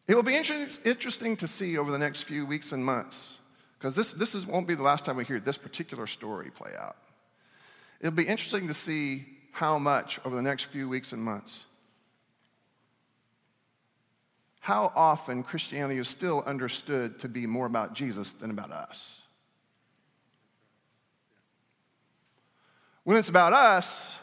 It 0.08 0.14
will 0.14 0.22
be 0.22 0.36
interesting 0.36 1.36
to 1.36 1.48
see 1.48 1.76
over 1.76 1.90
the 1.90 1.98
next 1.98 2.22
few 2.22 2.46
weeks 2.46 2.72
and 2.72 2.84
months, 2.84 3.38
because 3.78 3.96
this, 3.96 4.12
this 4.12 4.34
is, 4.34 4.46
won't 4.46 4.68
be 4.68 4.74
the 4.74 4.82
last 4.82 5.04
time 5.04 5.16
we 5.16 5.24
hear 5.24 5.40
this 5.40 5.58
particular 5.58 6.06
story 6.06 6.50
play 6.50 6.72
out. 6.78 6.96
It'll 8.00 8.12
be 8.12 8.26
interesting 8.26 8.68
to 8.68 8.74
see 8.74 9.26
how 9.52 9.78
much 9.78 10.20
over 10.24 10.36
the 10.36 10.42
next 10.42 10.64
few 10.64 10.88
weeks 10.88 11.12
and 11.12 11.22
months, 11.22 11.64
how 14.60 14.92
often 14.94 15.42
Christianity 15.42 15.98
is 15.98 16.08
still 16.08 16.42
understood 16.46 17.18
to 17.20 17.28
be 17.28 17.46
more 17.46 17.66
about 17.66 17.94
Jesus 17.94 18.32
than 18.32 18.50
about 18.50 18.70
us. 18.70 19.20
When 23.02 23.16
it's 23.16 23.28
about 23.28 23.52
us, 23.52 24.14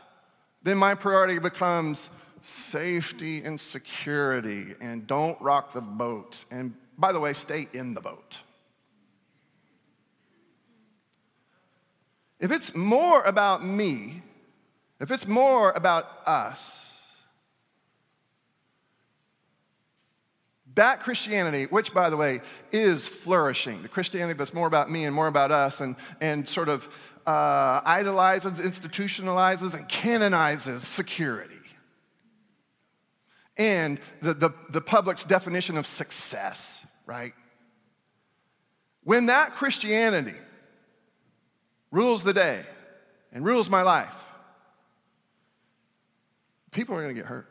then 0.62 0.78
my 0.78 0.94
priority 0.94 1.40
becomes 1.40 2.10
safety 2.44 3.42
and 3.42 3.60
security, 3.60 4.76
and 4.82 5.08
don't 5.08 5.42
rock 5.42 5.72
the 5.72 5.82
boat. 5.82 6.44
And 6.52 6.74
by 6.98 7.14
the 7.14 7.20
way, 7.20 7.34
stay 7.34 7.68
in 7.74 7.94
the 7.94 8.02
boat. 8.02 8.40
If 12.40 12.52
it's 12.52 12.76
more 12.76 13.24
about 13.24 13.66
me, 13.66 14.22
if 15.00 15.10
it's 15.10 15.26
more 15.26 15.72
about 15.72 16.06
us, 16.28 17.08
that 20.76 21.00
Christianity, 21.00 21.66
which 21.66 21.94
by 21.94 22.10
the 22.10 22.18
way 22.18 22.42
is 22.74 23.08
flourishing, 23.08 23.84
the 23.84 23.88
Christianity 23.88 24.38
that's 24.38 24.54
more 24.54 24.68
about 24.68 24.92
me 24.92 25.06
and 25.06 25.16
more 25.16 25.28
about 25.28 25.52
us 25.52 25.80
and, 25.80 25.96
and 26.20 26.48
sort 26.50 26.68
of 26.68 26.90
uh, 27.26 27.80
idolizes, 27.86 28.60
institutionalizes, 28.60 29.76
and 29.76 29.88
canonizes 29.88 30.86
security 30.86 31.53
and 33.58 34.00
the, 34.22 34.34
the, 34.34 34.50
the 34.70 34.82
public's 34.82 35.24
definition 35.24 35.78
of 35.78 35.86
success, 35.86 36.86
right? 37.06 37.34
When 39.04 39.28
that 39.28 39.56
Christianity 39.56 40.36
rules 41.92 42.24
the 42.24 42.34
day 42.34 42.66
and 43.32 43.46
rules 43.46 43.70
my 43.70 43.82
life, 43.82 44.16
people 46.72 46.96
are 46.96 47.02
going 47.02 47.14
to 47.14 47.22
get 47.22 47.28
hurt. 47.28 47.48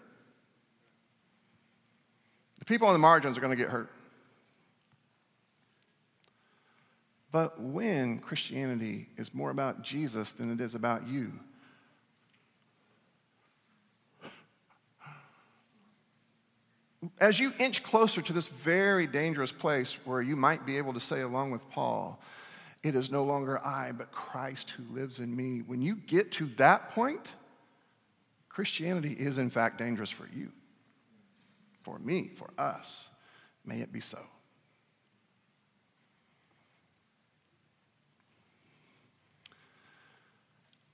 The 2.59 2.65
people 2.65 2.89
on 2.89 2.95
the 2.95 2.99
margins 2.99 3.37
are 3.37 3.41
going 3.41 3.57
to 3.57 3.63
get 3.63 3.71
hurt. 3.71 3.91
But 7.31 7.61
when 7.61 8.19
Christianity 8.19 9.09
is 9.17 9.33
more 9.33 9.51
about 9.51 9.83
Jesus 9.83 10.33
than 10.33 10.53
it 10.53 10.61
is 10.61 10.75
about 10.75 11.09
you, 11.09 11.33
as 17.19 17.41
you 17.41 17.53
inch 17.59 17.83
closer 17.83 18.23
to 18.23 18.33
this 18.33 18.47
very 18.47 19.07
dangerous 19.07 19.53
place 19.53 19.97
where 20.05 20.23
you 20.23 20.37
might 20.37 20.65
be 20.65 20.77
able 20.79 20.93
to 20.95 21.01
say, 21.01 21.21
along 21.21 21.51
with 21.51 21.69
Paul, 21.71 22.21
it 22.83 22.95
is 22.95 23.11
no 23.11 23.25
longer 23.25 23.65
I, 23.65 23.93
but 23.93 24.13
Christ 24.13 24.71
who 24.71 24.95
lives 24.95 25.19
in 25.19 25.35
me. 25.35 25.63
When 25.67 25.83
you 25.83 25.97
get 25.97 26.33
to 26.33 26.47
that 26.57 26.91
point, 26.91 27.33
Christianity 28.49 29.13
is, 29.13 29.39
in 29.39 29.51
fact, 29.51 29.79
dangerous 29.79 30.11
for 30.11 30.29
you, 30.35 30.51
for 31.83 31.99
me, 31.99 32.31
for 32.35 32.51
us. 32.59 33.09
May 33.65 33.81
it 33.81 33.93
be 33.93 34.01
so. 34.01 34.19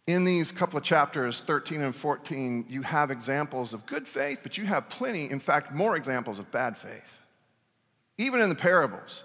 In 0.08 0.24
these 0.24 0.50
couple 0.52 0.78
of 0.78 0.84
chapters, 0.84 1.42
13 1.42 1.82
and 1.82 1.94
14, 1.94 2.64
you 2.66 2.80
have 2.80 3.10
examples 3.10 3.74
of 3.74 3.84
good 3.84 4.08
faith, 4.08 4.40
but 4.42 4.56
you 4.56 4.64
have 4.64 4.88
plenty, 4.88 5.30
in 5.30 5.38
fact, 5.38 5.70
more 5.70 5.96
examples 5.96 6.38
of 6.38 6.50
bad 6.50 6.78
faith. 6.78 7.20
Even 8.16 8.40
in 8.40 8.48
the 8.48 8.54
parables. 8.54 9.22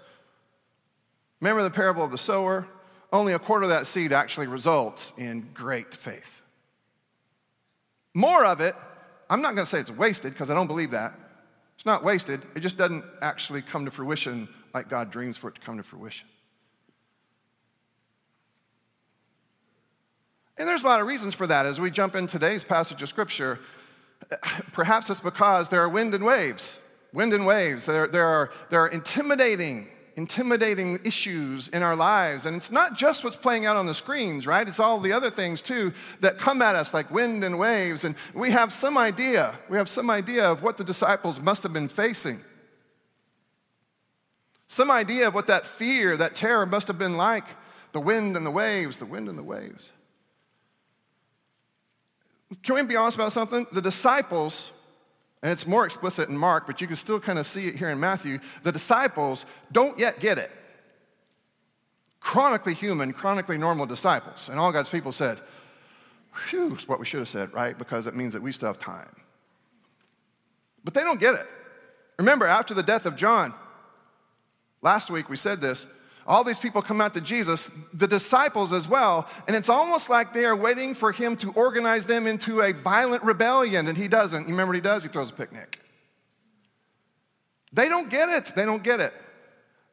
Remember 1.40 1.62
the 1.62 1.70
parable 1.70 2.04
of 2.04 2.10
the 2.10 2.18
sower? 2.18 2.66
Only 3.10 3.32
a 3.32 3.38
quarter 3.38 3.62
of 3.62 3.70
that 3.70 3.86
seed 3.86 4.12
actually 4.12 4.46
results 4.46 5.14
in 5.16 5.48
great 5.54 5.94
faith. 5.94 6.42
More 8.12 8.44
of 8.44 8.60
it, 8.60 8.76
I'm 9.30 9.40
not 9.40 9.54
going 9.54 9.64
to 9.64 9.66
say 9.66 9.80
it's 9.80 9.90
wasted 9.90 10.34
because 10.34 10.50
I 10.50 10.54
don't 10.54 10.66
believe 10.66 10.90
that. 10.90 11.18
It's 11.76 11.86
not 11.86 12.04
wasted, 12.04 12.42
it 12.54 12.60
just 12.60 12.76
doesn't 12.76 13.06
actually 13.22 13.62
come 13.62 13.86
to 13.86 13.90
fruition 13.90 14.50
like 14.74 14.90
God 14.90 15.10
dreams 15.10 15.38
for 15.38 15.48
it 15.48 15.54
to 15.54 15.62
come 15.62 15.78
to 15.78 15.82
fruition. 15.82 16.28
And 20.56 20.68
there's 20.68 20.84
a 20.84 20.86
lot 20.86 21.00
of 21.00 21.06
reasons 21.06 21.34
for 21.34 21.46
that. 21.46 21.66
As 21.66 21.80
we 21.80 21.90
jump 21.90 22.14
in 22.14 22.26
today's 22.26 22.62
passage 22.62 23.02
of 23.02 23.08
Scripture, 23.08 23.58
perhaps 24.72 25.10
it's 25.10 25.20
because 25.20 25.68
there 25.68 25.82
are 25.82 25.88
wind 25.88 26.14
and 26.14 26.24
waves. 26.24 26.78
Wind 27.12 27.32
and 27.32 27.46
waves. 27.46 27.86
There, 27.86 28.06
there, 28.06 28.26
are, 28.26 28.50
there 28.70 28.80
are 28.80 28.88
intimidating, 28.88 29.88
intimidating 30.16 31.00
issues 31.04 31.68
in 31.68 31.82
our 31.82 31.96
lives. 31.96 32.46
And 32.46 32.56
it's 32.56 32.70
not 32.70 32.96
just 32.96 33.24
what's 33.24 33.36
playing 33.36 33.66
out 33.66 33.76
on 33.76 33.86
the 33.86 33.94
screens, 33.94 34.46
right? 34.46 34.66
It's 34.66 34.80
all 34.80 35.00
the 35.00 35.12
other 35.12 35.30
things 35.30 35.60
too 35.60 35.92
that 36.20 36.38
come 36.38 36.62
at 36.62 36.76
us 36.76 36.94
like 36.94 37.10
wind 37.10 37.42
and 37.42 37.58
waves. 37.58 38.04
And 38.04 38.14
we 38.32 38.52
have 38.52 38.72
some 38.72 38.96
idea, 38.96 39.58
we 39.68 39.76
have 39.76 39.88
some 39.88 40.08
idea 40.08 40.50
of 40.50 40.62
what 40.62 40.76
the 40.76 40.84
disciples 40.84 41.40
must 41.40 41.64
have 41.64 41.72
been 41.72 41.88
facing. 41.88 42.40
Some 44.68 44.90
idea 44.90 45.28
of 45.28 45.34
what 45.34 45.48
that 45.48 45.66
fear, 45.66 46.16
that 46.16 46.34
terror 46.34 46.66
must 46.66 46.88
have 46.88 46.98
been 46.98 47.16
like. 47.16 47.44
The 47.92 48.00
wind 48.00 48.36
and 48.36 48.44
the 48.44 48.50
waves, 48.50 48.98
the 48.98 49.06
wind 49.06 49.28
and 49.28 49.38
the 49.38 49.42
waves. 49.42 49.90
Can 52.62 52.74
we 52.74 52.82
be 52.82 52.96
honest 52.96 53.16
about 53.16 53.32
something? 53.32 53.66
The 53.72 53.82
disciples, 53.82 54.70
and 55.42 55.52
it's 55.52 55.66
more 55.66 55.84
explicit 55.84 56.28
in 56.28 56.36
Mark, 56.36 56.66
but 56.66 56.80
you 56.80 56.86
can 56.86 56.96
still 56.96 57.20
kind 57.20 57.38
of 57.38 57.46
see 57.46 57.68
it 57.68 57.76
here 57.76 57.90
in 57.90 57.98
Matthew, 57.98 58.38
the 58.62 58.72
disciples 58.72 59.44
don't 59.72 59.98
yet 59.98 60.20
get 60.20 60.38
it. 60.38 60.50
Chronically 62.20 62.74
human, 62.74 63.12
chronically 63.12 63.58
normal 63.58 63.86
disciples. 63.86 64.48
And 64.48 64.58
all 64.58 64.72
God's 64.72 64.88
people 64.88 65.12
said, 65.12 65.40
Phew, 66.34 66.78
what 66.86 66.98
we 66.98 67.06
should 67.06 67.20
have 67.20 67.28
said, 67.28 67.52
right? 67.54 67.78
Because 67.78 68.06
it 68.06 68.16
means 68.16 68.32
that 68.32 68.42
we 68.42 68.50
still 68.50 68.68
have 68.68 68.78
time. 68.78 69.14
But 70.82 70.94
they 70.94 71.02
don't 71.02 71.20
get 71.20 71.34
it. 71.34 71.46
Remember, 72.18 72.46
after 72.46 72.74
the 72.74 72.82
death 72.82 73.06
of 73.06 73.16
John, 73.16 73.54
last 74.82 75.10
week 75.10 75.28
we 75.28 75.36
said 75.36 75.60
this, 75.60 75.86
all 76.26 76.44
these 76.44 76.58
people 76.58 76.80
come 76.80 77.00
out 77.00 77.14
to 77.14 77.20
Jesus, 77.20 77.68
the 77.92 78.08
disciples 78.08 78.72
as 78.72 78.88
well, 78.88 79.28
and 79.46 79.54
it's 79.54 79.68
almost 79.68 80.08
like 80.08 80.32
they 80.32 80.44
are 80.44 80.56
waiting 80.56 80.94
for 80.94 81.12
him 81.12 81.36
to 81.38 81.52
organize 81.52 82.06
them 82.06 82.26
into 82.26 82.62
a 82.62 82.72
violent 82.72 83.22
rebellion, 83.22 83.88
and 83.88 83.98
he 83.98 84.08
doesn't. 84.08 84.42
You 84.42 84.52
remember 84.52 84.70
what 84.70 84.76
he 84.76 84.80
does? 84.80 85.02
He 85.02 85.08
throws 85.08 85.30
a 85.30 85.34
picnic. 85.34 85.80
They 87.72 87.88
don't 87.88 88.08
get 88.08 88.28
it. 88.28 88.52
They 88.54 88.64
don't 88.64 88.82
get 88.82 89.00
it. 89.00 89.12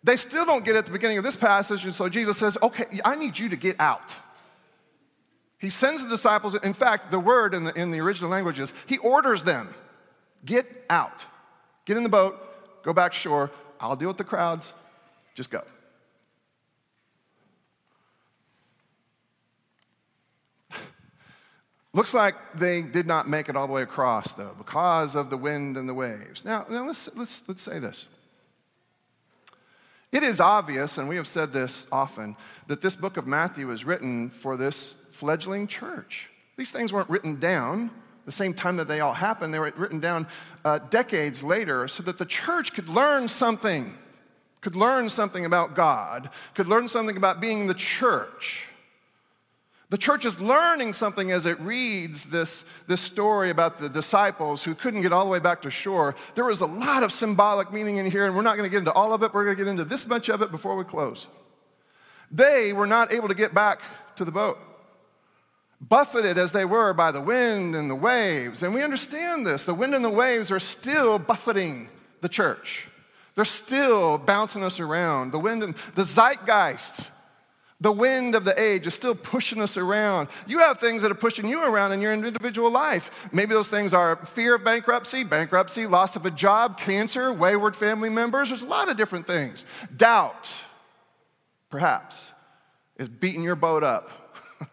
They 0.03 0.15
still 0.15 0.45
don't 0.45 0.63
get 0.63 0.75
it 0.75 0.79
at 0.79 0.85
the 0.85 0.91
beginning 0.91 1.17
of 1.17 1.23
this 1.23 1.35
passage, 1.35 1.83
and 1.83 1.93
so 1.93 2.07
Jesus 2.09 2.37
says, 2.37 2.57
Okay, 2.61 2.85
I 3.03 3.15
need 3.15 3.37
you 3.37 3.49
to 3.49 3.55
get 3.55 3.79
out. 3.79 4.13
He 5.59 5.69
sends 5.69 6.01
the 6.01 6.09
disciples, 6.09 6.55
in 6.55 6.73
fact, 6.73 7.11
the 7.11 7.19
word 7.19 7.53
in 7.53 7.65
the, 7.65 7.73
in 7.79 7.91
the 7.91 7.99
original 7.99 8.31
language 8.31 8.59
is, 8.59 8.73
he 8.87 8.97
orders 8.97 9.43
them, 9.43 9.73
get 10.43 10.85
out. 10.89 11.25
Get 11.85 11.97
in 11.97 12.03
the 12.03 12.09
boat, 12.09 12.39
go 12.83 12.93
back 12.93 13.13
shore. 13.13 13.51
I'll 13.79 13.95
deal 13.95 14.07
with 14.07 14.17
the 14.17 14.23
crowds. 14.23 14.73
Just 15.35 15.49
go. 15.51 15.61
Looks 21.93 22.13
like 22.13 22.35
they 22.55 22.81
did 22.81 23.05
not 23.05 23.27
make 23.27 23.49
it 23.49 23.55
all 23.55 23.67
the 23.67 23.73
way 23.73 23.81
across, 23.81 24.33
though, 24.33 24.55
because 24.57 25.15
of 25.15 25.29
the 25.29 25.37
wind 25.37 25.75
and 25.75 25.89
the 25.89 25.93
waves. 25.93 26.45
Now, 26.45 26.65
now 26.69 26.87
let's, 26.87 27.09
let's, 27.15 27.43
let's 27.47 27.61
say 27.61 27.79
this. 27.79 28.05
It 30.11 30.23
is 30.23 30.39
obvious, 30.39 30.97
and 30.97 31.09
we 31.09 31.15
have 31.17 31.27
said 31.27 31.53
this 31.53 31.87
often, 31.91 32.35
that 32.67 32.81
this 32.81 32.95
book 32.95 33.17
of 33.17 33.27
Matthew 33.27 33.67
was 33.67 33.85
written 33.85 34.29
for 34.29 34.57
this 34.57 34.95
fledgling 35.11 35.67
church. 35.67 36.29
These 36.57 36.71
things 36.71 36.93
weren't 36.93 37.09
written 37.09 37.39
down 37.39 37.91
the 38.25 38.31
same 38.31 38.53
time 38.53 38.77
that 38.77 38.87
they 38.87 38.99
all 38.99 39.13
happened, 39.13 39.53
they 39.53 39.59
were 39.59 39.73
written 39.75 39.99
down 39.99 40.27
uh, 40.63 40.79
decades 40.89 41.41
later 41.41 41.87
so 41.87 42.03
that 42.03 42.17
the 42.17 42.25
church 42.25 42.73
could 42.73 42.87
learn 42.87 43.27
something, 43.27 43.97
could 44.61 44.75
learn 44.75 45.09
something 45.09 45.43
about 45.45 45.75
God, 45.75 46.29
could 46.53 46.67
learn 46.67 46.87
something 46.87 47.17
about 47.17 47.41
being 47.41 47.67
the 47.67 47.73
church. 47.73 48.67
The 49.91 49.97
church 49.97 50.23
is 50.23 50.39
learning 50.39 50.93
something 50.93 51.31
as 51.31 51.45
it 51.45 51.59
reads 51.59 52.23
this, 52.23 52.63
this 52.87 53.01
story 53.01 53.49
about 53.49 53.77
the 53.77 53.89
disciples 53.89 54.63
who 54.63 54.73
couldn't 54.73 55.01
get 55.01 55.11
all 55.11 55.25
the 55.25 55.29
way 55.29 55.39
back 55.39 55.61
to 55.63 55.69
shore. 55.69 56.15
There 56.33 56.45
was 56.45 56.61
a 56.61 56.65
lot 56.65 57.03
of 57.03 57.11
symbolic 57.11 57.73
meaning 57.73 57.97
in 57.97 58.09
here, 58.09 58.25
and 58.25 58.33
we're 58.33 58.41
not 58.41 58.55
going 58.55 58.65
to 58.65 58.71
get 58.71 58.77
into 58.77 58.93
all 58.93 59.11
of 59.11 59.21
it. 59.21 59.33
We're 59.33 59.43
going 59.43 59.57
to 59.57 59.63
get 59.65 59.69
into 59.69 59.83
this 59.83 60.07
much 60.07 60.29
of 60.29 60.41
it 60.41 60.49
before 60.49 60.77
we 60.77 60.85
close. 60.85 61.27
They 62.31 62.71
were 62.71 62.87
not 62.87 63.11
able 63.11 63.27
to 63.27 63.33
get 63.33 63.53
back 63.53 63.81
to 64.15 64.23
the 64.23 64.31
boat, 64.31 64.59
buffeted 65.81 66.37
as 66.37 66.53
they 66.53 66.63
were 66.63 66.93
by 66.93 67.11
the 67.11 67.19
wind 67.19 67.75
and 67.75 67.89
the 67.89 67.95
waves. 67.95 68.63
And 68.63 68.73
we 68.73 68.83
understand 68.83 69.45
this. 69.45 69.65
The 69.65 69.73
wind 69.73 69.93
and 69.93 70.05
the 70.05 70.09
waves 70.09 70.51
are 70.51 70.59
still 70.59 71.19
buffeting 71.19 71.89
the 72.21 72.29
church, 72.29 72.87
they're 73.35 73.43
still 73.43 74.17
bouncing 74.17 74.63
us 74.63 74.79
around. 74.79 75.33
The 75.33 75.39
wind 75.39 75.63
and 75.63 75.75
the 75.95 76.05
zeitgeist 76.05 77.09
the 77.81 77.91
wind 77.91 78.35
of 78.35 78.45
the 78.45 78.57
age 78.61 78.85
is 78.85 78.93
still 78.93 79.15
pushing 79.15 79.59
us 79.59 79.75
around. 79.75 80.29
You 80.45 80.59
have 80.59 80.79
things 80.79 81.01
that 81.01 81.09
are 81.11 81.15
pushing 81.15 81.49
you 81.49 81.63
around 81.63 81.91
in 81.93 81.99
your 81.99 82.13
individual 82.13 82.69
life. 82.69 83.27
Maybe 83.33 83.55
those 83.55 83.69
things 83.69 83.91
are 83.91 84.17
fear 84.27 84.53
of 84.53 84.63
bankruptcy, 84.63 85.23
bankruptcy, 85.23 85.87
loss 85.87 86.15
of 86.15 86.27
a 86.27 86.31
job, 86.31 86.77
cancer, 86.77 87.33
wayward 87.33 87.75
family 87.75 88.09
members. 88.09 88.49
There's 88.49 88.61
a 88.61 88.67
lot 88.67 88.87
of 88.87 88.97
different 88.97 89.25
things. 89.25 89.65
Doubt, 89.97 90.47
perhaps, 91.71 92.31
is 92.97 93.09
beating 93.09 93.41
your 93.41 93.55
boat 93.55 93.83
up. 93.83 94.11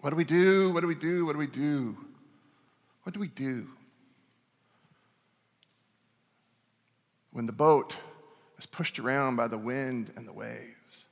what 0.00 0.10
do 0.10 0.16
we 0.16 0.22
do? 0.24 0.70
What 0.70 0.82
do 0.82 0.86
we 0.86 0.94
do? 0.94 1.26
What 1.26 1.32
do 1.32 1.38
we 1.38 1.48
do? 1.48 1.96
What 3.02 3.12
do 3.12 3.18
we 3.18 3.26
do? 3.26 3.66
When 7.32 7.46
the 7.46 7.52
boat 7.52 7.96
is 8.58 8.66
pushed 8.66 8.98
around 8.98 9.36
by 9.36 9.48
the 9.48 9.58
wind 9.58 10.12
and 10.16 10.26
the 10.26 10.32
waves. 10.32 11.06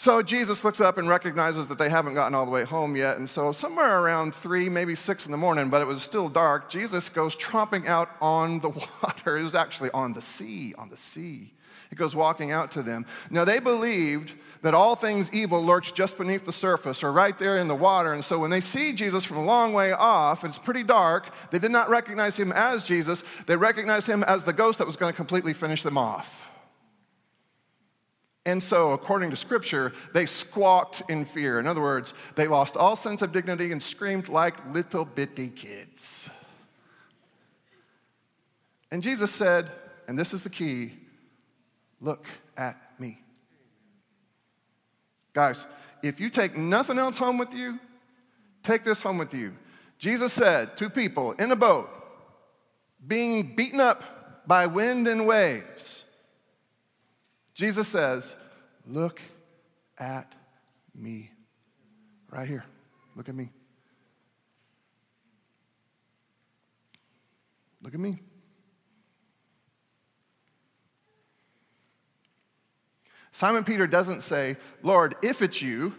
So 0.00 0.22
Jesus 0.22 0.62
looks 0.62 0.80
up 0.80 0.96
and 0.96 1.08
recognizes 1.08 1.66
that 1.66 1.78
they 1.78 1.88
haven't 1.88 2.14
gotten 2.14 2.32
all 2.32 2.44
the 2.44 2.52
way 2.52 2.62
home 2.62 2.94
yet. 2.94 3.16
And 3.16 3.28
so, 3.28 3.50
somewhere 3.50 3.98
around 4.00 4.32
three, 4.32 4.68
maybe 4.68 4.94
six 4.94 5.26
in 5.26 5.32
the 5.32 5.38
morning, 5.38 5.70
but 5.70 5.82
it 5.82 5.86
was 5.86 6.02
still 6.02 6.28
dark, 6.28 6.70
Jesus 6.70 7.08
goes 7.08 7.34
tromping 7.34 7.88
out 7.88 8.08
on 8.20 8.60
the 8.60 8.68
water. 9.02 9.38
It 9.38 9.42
was 9.42 9.56
actually 9.56 9.90
on 9.90 10.12
the 10.12 10.22
sea, 10.22 10.72
on 10.78 10.88
the 10.88 10.96
sea. 10.96 11.52
He 11.90 11.96
goes 11.96 12.14
walking 12.14 12.52
out 12.52 12.70
to 12.72 12.82
them. 12.82 13.06
Now, 13.28 13.44
they 13.44 13.58
believed 13.58 14.34
that 14.62 14.74
all 14.74 14.96
things 14.96 15.32
evil 15.32 15.64
lurch 15.64 15.94
just 15.94 16.18
beneath 16.18 16.44
the 16.44 16.52
surface 16.52 17.02
or 17.02 17.12
right 17.12 17.38
there 17.38 17.58
in 17.58 17.68
the 17.68 17.74
water. 17.74 18.12
And 18.12 18.24
so 18.24 18.38
when 18.38 18.50
they 18.50 18.60
see 18.60 18.92
Jesus 18.92 19.24
from 19.24 19.36
a 19.36 19.44
long 19.44 19.72
way 19.72 19.92
off, 19.92 20.44
it's 20.44 20.58
pretty 20.58 20.82
dark, 20.82 21.30
they 21.50 21.58
did 21.58 21.70
not 21.70 21.88
recognize 21.88 22.38
him 22.38 22.52
as 22.52 22.82
Jesus. 22.82 23.22
They 23.46 23.56
recognized 23.56 24.06
him 24.06 24.24
as 24.24 24.44
the 24.44 24.52
ghost 24.52 24.78
that 24.78 24.86
was 24.86 24.96
going 24.96 25.12
to 25.12 25.16
completely 25.16 25.54
finish 25.54 25.82
them 25.82 25.98
off. 25.98 26.48
And 28.46 28.62
so, 28.62 28.92
according 28.92 29.28
to 29.30 29.36
scripture, 29.36 29.92
they 30.14 30.24
squawked 30.24 31.02
in 31.10 31.26
fear. 31.26 31.60
In 31.60 31.66
other 31.66 31.82
words, 31.82 32.14
they 32.34 32.48
lost 32.48 32.78
all 32.78 32.96
sense 32.96 33.20
of 33.20 33.30
dignity 33.30 33.72
and 33.72 33.82
screamed 33.82 34.28
like 34.28 34.54
little 34.72 35.04
bitty 35.04 35.48
kids. 35.48 36.30
And 38.90 39.02
Jesus 39.02 39.30
said, 39.30 39.70
and 40.06 40.18
this 40.18 40.32
is 40.32 40.42
the 40.42 40.50
key 40.50 40.92
look 42.00 42.26
at. 42.56 42.87
Guys, 45.38 45.66
if 46.02 46.18
you 46.18 46.30
take 46.30 46.56
nothing 46.56 46.98
else 46.98 47.16
home 47.16 47.38
with 47.38 47.54
you, 47.54 47.78
take 48.64 48.82
this 48.82 49.00
home 49.00 49.18
with 49.18 49.32
you. 49.32 49.54
Jesus 49.96 50.32
said 50.32 50.76
to 50.78 50.90
people 50.90 51.30
in 51.34 51.52
a 51.52 51.54
boat, 51.54 51.88
being 53.06 53.54
beaten 53.54 53.78
up 53.78 54.48
by 54.48 54.66
wind 54.66 55.06
and 55.06 55.28
waves, 55.28 56.02
Jesus 57.54 57.86
says, 57.86 58.34
Look 58.84 59.20
at 59.96 60.34
me. 60.92 61.30
Right 62.32 62.48
here. 62.48 62.64
Look 63.14 63.28
at 63.28 63.36
me. 63.36 63.52
Look 67.80 67.94
at 67.94 68.00
me. 68.00 68.18
Simon 73.38 73.62
Peter 73.62 73.86
doesn't 73.86 74.22
say, 74.22 74.56
Lord, 74.82 75.14
if 75.22 75.42
it's 75.42 75.62
you, 75.62 75.94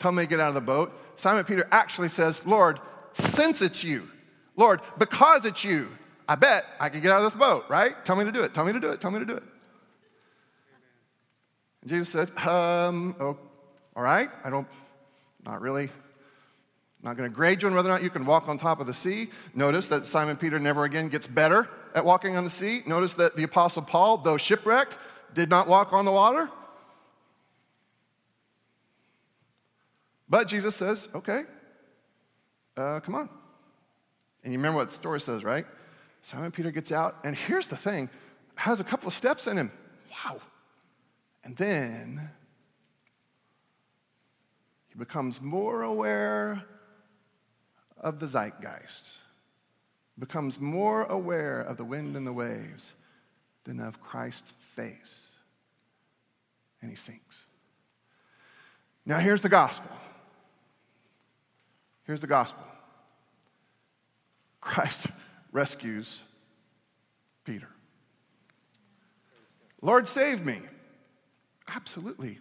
tell 0.00 0.10
me 0.10 0.24
to 0.24 0.26
get 0.28 0.40
out 0.40 0.48
of 0.48 0.54
the 0.54 0.60
boat. 0.60 0.92
Simon 1.14 1.44
Peter 1.44 1.68
actually 1.70 2.08
says, 2.08 2.44
Lord, 2.44 2.80
since 3.12 3.62
it's 3.62 3.84
you, 3.84 4.08
Lord, 4.56 4.80
because 4.98 5.44
it's 5.44 5.62
you, 5.62 5.86
I 6.28 6.34
bet 6.34 6.64
I 6.80 6.88
can 6.88 7.00
get 7.00 7.12
out 7.12 7.18
of 7.18 7.30
this 7.32 7.38
boat, 7.38 7.66
right? 7.68 8.04
Tell 8.04 8.16
me 8.16 8.24
to 8.24 8.32
do 8.32 8.42
it. 8.42 8.54
Tell 8.54 8.64
me 8.64 8.72
to 8.72 8.80
do 8.80 8.90
it. 8.90 9.00
Tell 9.00 9.12
me 9.12 9.20
to 9.20 9.24
do 9.24 9.36
it. 9.36 9.44
And 11.82 11.90
Jesus 11.90 12.08
said, 12.08 12.36
um, 12.44 13.14
oh, 13.20 13.38
all 13.94 14.02
right, 14.02 14.28
I 14.42 14.50
don't, 14.50 14.66
not 15.46 15.60
really. 15.60 15.90
Not 17.04 17.16
going 17.16 17.30
to 17.30 17.32
grade 17.32 17.62
you 17.62 17.68
on 17.68 17.74
whether 17.76 17.88
or 17.88 17.92
not 17.92 18.02
you 18.02 18.10
can 18.10 18.26
walk 18.26 18.48
on 18.48 18.58
top 18.58 18.80
of 18.80 18.88
the 18.88 18.94
sea. 18.94 19.30
Notice 19.54 19.86
that 19.86 20.06
Simon 20.06 20.36
Peter 20.36 20.58
never 20.58 20.82
again 20.82 21.08
gets 21.08 21.28
better 21.28 21.68
at 21.94 22.04
walking 22.04 22.36
on 22.36 22.42
the 22.42 22.50
sea. 22.50 22.82
Notice 22.84 23.14
that 23.14 23.36
the 23.36 23.44
Apostle 23.44 23.82
Paul, 23.82 24.16
though 24.16 24.36
shipwrecked, 24.36 24.98
did 25.32 25.48
not 25.50 25.68
walk 25.68 25.92
on 25.92 26.04
the 26.04 26.10
water. 26.10 26.50
But 30.30 30.46
Jesus 30.46 30.76
says, 30.76 31.08
okay, 31.12 31.42
uh, 32.76 33.00
come 33.00 33.16
on. 33.16 33.28
And 34.44 34.52
you 34.52 34.58
remember 34.58 34.76
what 34.76 34.88
the 34.88 34.94
story 34.94 35.20
says, 35.20 35.42
right? 35.42 35.66
Simon 36.22 36.52
Peter 36.52 36.70
gets 36.70 36.92
out, 36.92 37.18
and 37.24 37.36
here's 37.36 37.66
the 37.66 37.76
thing 37.76 38.08
has 38.54 38.78
a 38.78 38.84
couple 38.84 39.08
of 39.08 39.14
steps 39.14 39.46
in 39.46 39.56
him. 39.56 39.72
Wow. 40.10 40.38
And 41.42 41.56
then 41.56 42.30
he 44.88 44.98
becomes 44.98 45.40
more 45.40 45.82
aware 45.82 46.62
of 47.98 48.20
the 48.20 48.26
zeitgeist, 48.26 49.18
becomes 50.18 50.60
more 50.60 51.04
aware 51.04 51.60
of 51.62 51.78
the 51.78 51.84
wind 51.84 52.16
and 52.16 52.26
the 52.26 52.32
waves 52.32 52.92
than 53.64 53.80
of 53.80 54.02
Christ's 54.02 54.52
face. 54.76 55.28
And 56.82 56.90
he 56.90 56.96
sinks. 56.96 57.44
Now, 59.06 59.18
here's 59.18 59.42
the 59.42 59.48
gospel. 59.48 59.90
Here's 62.10 62.20
the 62.20 62.26
gospel 62.26 62.64
Christ 64.60 65.06
rescues 65.52 66.18
Peter. 67.44 67.68
Lord, 69.80 70.08
save 70.08 70.44
me. 70.44 70.58
Absolutely. 71.68 72.40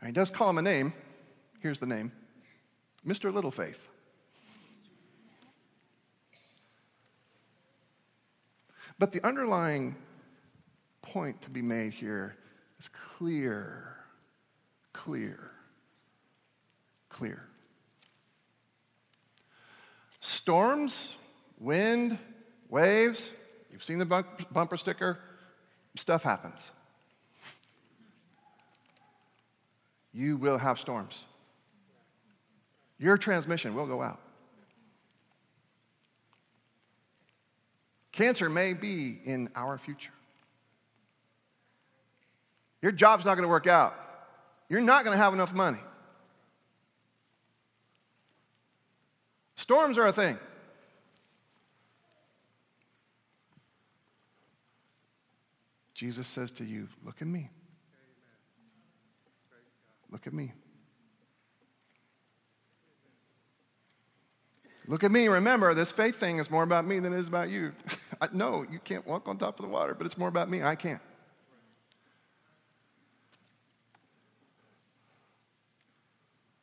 And 0.00 0.08
he 0.08 0.12
does 0.12 0.28
call 0.28 0.50
him 0.50 0.58
a 0.58 0.62
name. 0.62 0.92
Here's 1.60 1.78
the 1.78 1.86
name 1.86 2.12
Mr. 3.06 3.32
Little 3.32 3.50
Faith. 3.50 3.88
But 8.98 9.12
the 9.12 9.26
underlying 9.26 9.96
point 11.00 11.40
to 11.40 11.48
be 11.48 11.62
made 11.62 11.94
here 11.94 12.36
is 12.78 12.88
clear, 12.88 13.96
clear, 14.92 15.50
clear. 17.08 17.42
Storms, 20.20 21.14
wind, 21.58 22.18
waves, 22.68 23.30
you've 23.70 23.84
seen 23.84 23.98
the 23.98 24.24
bumper 24.50 24.76
sticker, 24.76 25.18
stuff 25.94 26.22
happens. 26.22 26.70
you 30.16 30.38
will 30.38 30.56
have 30.56 30.80
storms. 30.80 31.26
Your 32.98 33.18
transmission 33.18 33.74
will 33.74 33.86
go 33.86 34.00
out. 34.00 34.18
Cancer 38.12 38.48
may 38.48 38.72
be 38.72 39.20
in 39.24 39.50
our 39.54 39.76
future. 39.76 40.15
Your 42.86 42.92
job's 42.92 43.24
not 43.24 43.34
going 43.34 43.42
to 43.42 43.48
work 43.48 43.66
out. 43.66 43.96
You're 44.68 44.80
not 44.80 45.02
going 45.02 45.12
to 45.12 45.18
have 45.18 45.34
enough 45.34 45.52
money. 45.52 45.80
Storms 49.56 49.98
are 49.98 50.06
a 50.06 50.12
thing. 50.12 50.38
Jesus 55.94 56.28
says 56.28 56.52
to 56.52 56.64
you, 56.64 56.86
Look 57.04 57.20
at 57.20 57.26
me. 57.26 57.50
Look 60.12 60.28
at 60.28 60.32
me. 60.32 60.52
Look 64.86 65.02
at 65.02 65.10
me. 65.10 65.26
Remember, 65.26 65.74
this 65.74 65.90
faith 65.90 66.20
thing 66.20 66.38
is 66.38 66.52
more 66.52 66.62
about 66.62 66.86
me 66.86 67.00
than 67.00 67.12
it 67.12 67.18
is 67.18 67.26
about 67.26 67.48
you. 67.48 67.72
I, 68.20 68.28
no, 68.32 68.64
you 68.70 68.78
can't 68.78 69.04
walk 69.04 69.26
on 69.26 69.38
top 69.38 69.58
of 69.58 69.66
the 69.66 69.72
water, 69.72 69.92
but 69.92 70.06
it's 70.06 70.16
more 70.16 70.28
about 70.28 70.48
me. 70.48 70.62
I 70.62 70.76
can't. 70.76 71.02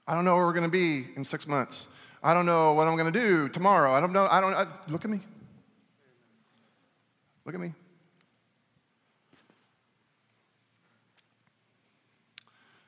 I 0.08 0.16
don't 0.16 0.26
know 0.26 0.36
where 0.36 0.46
we're 0.46 0.54
going 0.54 0.64
to 0.64 0.70
be 0.70 1.08
in 1.16 1.24
six 1.24 1.48
months. 1.48 1.88
I 2.22 2.34
don't 2.34 2.46
know 2.46 2.74
what 2.74 2.88
I'm 2.88 2.96
going 2.96 3.12
to 3.12 3.20
do 3.20 3.50
tomorrow. 3.50 3.94
I 3.94 4.00
don't 4.00 4.14
know. 4.14 4.28
I 4.30 4.42
don't. 4.42 4.54
I, 4.54 4.68
look 4.90 5.06
at 5.06 5.12
me. 5.12 5.20
Look 7.46 7.56
at 7.56 7.62
me. 7.62 7.74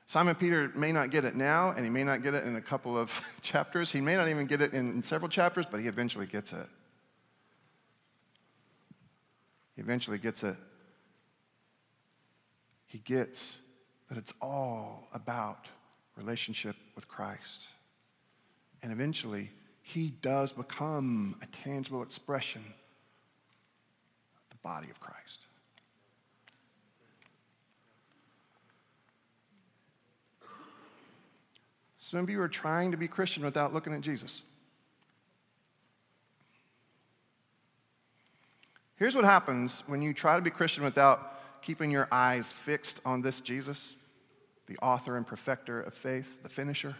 Simon 0.06 0.34
Peter 0.34 0.70
may 0.74 0.92
not 0.92 1.10
get 1.10 1.24
it 1.24 1.34
now, 1.34 1.72
and 1.72 1.84
he 1.84 1.90
may 1.90 2.04
not 2.04 2.22
get 2.22 2.32
it 2.32 2.44
in 2.44 2.56
a 2.56 2.60
couple 2.60 2.96
of 2.96 3.12
chapters. 3.42 3.90
He 3.90 4.00
may 4.00 4.14
not 4.14 4.28
even 4.28 4.46
get 4.46 4.60
it 4.60 4.72
in 4.72 5.02
several 5.02 5.28
chapters, 5.28 5.66
but 5.70 5.80
he 5.80 5.88
eventually 5.88 6.26
gets 6.26 6.52
it. 6.52 6.66
He 9.74 9.82
eventually 9.82 10.18
gets 10.18 10.42
it. 10.42 10.56
He 12.86 12.98
gets 12.98 13.58
that 14.08 14.16
it's 14.16 14.32
all 14.40 15.08
about 15.12 15.66
relationship 16.16 16.76
with 16.96 17.06
Christ. 17.06 17.68
And 18.82 18.90
eventually, 18.90 19.50
he 19.82 20.10
does 20.20 20.50
become 20.50 21.36
a 21.42 21.46
tangible 21.64 22.02
expression 22.02 22.62
of 22.64 24.50
the 24.50 24.56
body 24.64 24.90
of 24.90 24.98
Christ. 24.98 25.40
Some 31.98 32.20
of 32.20 32.30
you 32.30 32.40
are 32.40 32.48
trying 32.48 32.92
to 32.92 32.96
be 32.96 33.08
Christian 33.08 33.44
without 33.44 33.74
looking 33.74 33.92
at 33.92 34.00
Jesus. 34.00 34.42
Here's 38.96 39.14
what 39.14 39.24
happens 39.24 39.82
when 39.86 40.00
you 40.02 40.14
try 40.14 40.36
to 40.36 40.42
be 40.42 40.50
Christian 40.50 40.84
without 40.84 41.62
keeping 41.62 41.90
your 41.90 42.08
eyes 42.10 42.52
fixed 42.52 43.00
on 43.04 43.22
this 43.22 43.40
Jesus, 43.40 43.94
the 44.66 44.76
author 44.78 45.16
and 45.16 45.26
perfecter 45.26 45.80
of 45.80 45.94
faith, 45.94 46.42
the 46.42 46.48
finisher, 46.48 46.96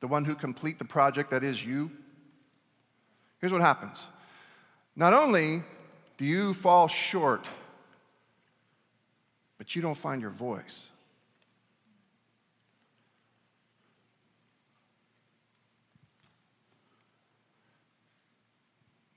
the 0.00 0.06
one 0.06 0.24
who 0.24 0.34
complete 0.34 0.78
the 0.78 0.84
project 0.84 1.30
that 1.30 1.44
is 1.44 1.64
you. 1.64 1.90
Here's 3.40 3.52
what 3.52 3.62
happens. 3.62 4.06
Not 4.94 5.12
only 5.12 5.62
do 6.18 6.24
you 6.24 6.54
fall 6.54 6.88
short, 6.88 7.46
but 9.58 9.74
you 9.74 9.82
don't 9.82 9.96
find 9.96 10.20
your 10.20 10.30
voice. 10.30 10.88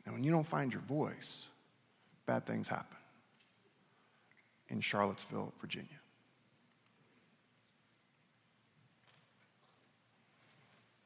And 0.06 0.16
when 0.16 0.24
you 0.24 0.32
don't 0.32 0.48
find 0.48 0.74
your 0.74 0.82
voice, 0.82 1.46
bad 2.26 2.46
things 2.46 2.68
happen 2.68 2.98
in 4.70 4.82
Charlottesville, 4.82 5.54
Virginia. 5.62 5.99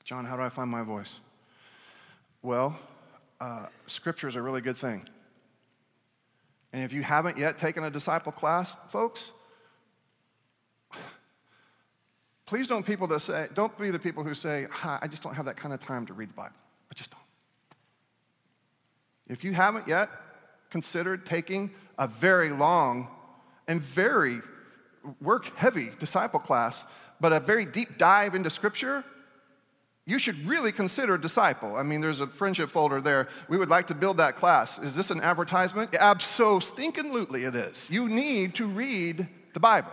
John, 0.03 0.25
how 0.25 0.35
do 0.35 0.41
I 0.41 0.49
find 0.49 0.69
my 0.69 0.83
voice? 0.83 1.19
Well, 2.41 2.77
uh, 3.39 3.67
scripture 3.87 4.27
is 4.27 4.35
a 4.35 4.41
really 4.41 4.61
good 4.61 4.77
thing. 4.77 5.07
And 6.73 6.83
if 6.83 6.91
you 6.91 7.03
haven't 7.03 7.37
yet 7.37 7.57
taken 7.57 7.83
a 7.83 7.89
disciple 7.89 8.31
class, 8.31 8.75
folks, 8.89 9.31
please 12.45 12.67
don't 12.67 12.85
people 12.85 13.07
that 13.07 13.21
say, 13.21 13.47
don't 13.53 13.77
be 13.77 13.91
the 13.91 13.99
people 13.99 14.23
who 14.23 14.35
say, 14.35 14.67
I 14.83 15.07
just 15.07 15.23
don't 15.23 15.35
have 15.35 15.45
that 15.45 15.55
kind 15.55 15.73
of 15.73 15.79
time 15.79 16.05
to 16.07 16.13
read 16.13 16.29
the 16.29 16.33
Bible. 16.33 16.55
I 16.91 16.95
just 16.95 17.11
don't. 17.11 17.19
If 19.27 19.43
you 19.43 19.53
haven't 19.53 19.87
yet 19.87 20.09
considered 20.69 21.25
taking 21.25 21.71
a 21.97 22.07
very 22.07 22.49
long 22.49 23.07
and 23.67 23.79
very 23.79 24.39
work 25.21 25.55
heavy 25.57 25.91
disciple 25.99 26.39
class, 26.39 26.83
but 27.21 27.31
a 27.31 27.39
very 27.39 27.65
deep 27.65 27.97
dive 27.97 28.35
into 28.35 28.49
Scripture, 28.49 29.05
you 30.05 30.19
should 30.19 30.45
really 30.45 30.71
consider 30.71 31.17
disciple. 31.17 31.77
I 31.77 31.83
mean, 31.83 32.01
there's 32.01 32.19
a 32.19 32.27
friendship 32.27 32.69
folder 32.69 32.99
there. 32.99 33.29
We 33.47 33.57
would 33.57 33.69
like 33.69 33.87
to 33.87 33.95
build 33.95 34.17
that 34.17 34.35
class. 34.35 34.77
Is 34.79 34.95
this 34.95 35.11
an 35.11 35.21
advertisement? 35.21 35.95
Absolutely, 35.97 37.45
it 37.45 37.55
is. 37.55 37.89
You 37.89 38.09
need 38.09 38.55
to 38.55 38.67
read 38.67 39.27
the 39.53 39.59
Bible. 39.61 39.91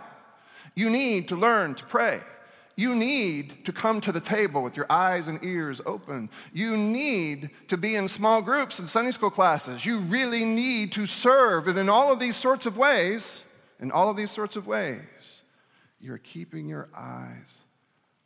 You 0.75 0.89
need 0.89 1.29
to 1.29 1.35
learn 1.35 1.75
to 1.75 1.85
pray. 1.85 2.21
You 2.75 2.95
need 2.95 3.65
to 3.65 3.71
come 3.71 4.01
to 4.01 4.11
the 4.11 4.19
table 4.19 4.63
with 4.63 4.75
your 4.75 4.91
eyes 4.91 5.27
and 5.27 5.43
ears 5.43 5.81
open. 5.85 6.29
You 6.51 6.75
need 6.75 7.51
to 7.67 7.77
be 7.77 7.95
in 7.95 8.07
small 8.07 8.41
groups 8.41 8.79
and 8.79 8.89
Sunday 8.89 9.11
school 9.11 9.29
classes. 9.29 9.85
You 9.85 9.99
really 9.99 10.45
need 10.45 10.91
to 10.93 11.05
serve. 11.05 11.67
And 11.67 11.77
in 11.77 11.89
all 11.89 12.11
of 12.11 12.19
these 12.19 12.35
sorts 12.35 12.65
of 12.65 12.77
ways, 12.77 13.43
in 13.79 13.91
all 13.91 14.09
of 14.09 14.17
these 14.17 14.31
sorts 14.31 14.55
of 14.55 14.67
ways, 14.67 15.41
you're 15.99 16.17
keeping 16.17 16.67
your 16.67 16.89
eyes 16.95 17.53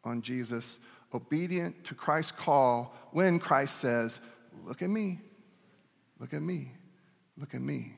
on 0.03 0.21
Jesus, 0.21 0.79
obedient 1.15 1.83
to 1.85 1.95
Christ's 1.95 2.31
call 2.31 2.93
when 3.11 3.39
Christ 3.39 3.77
says, 3.77 4.19
Look 4.65 4.81
at 4.81 4.89
me, 4.89 5.19
look 6.19 6.33
at 6.33 6.41
me, 6.41 6.71
look 7.37 7.53
at 7.53 7.61
me. 7.61 7.93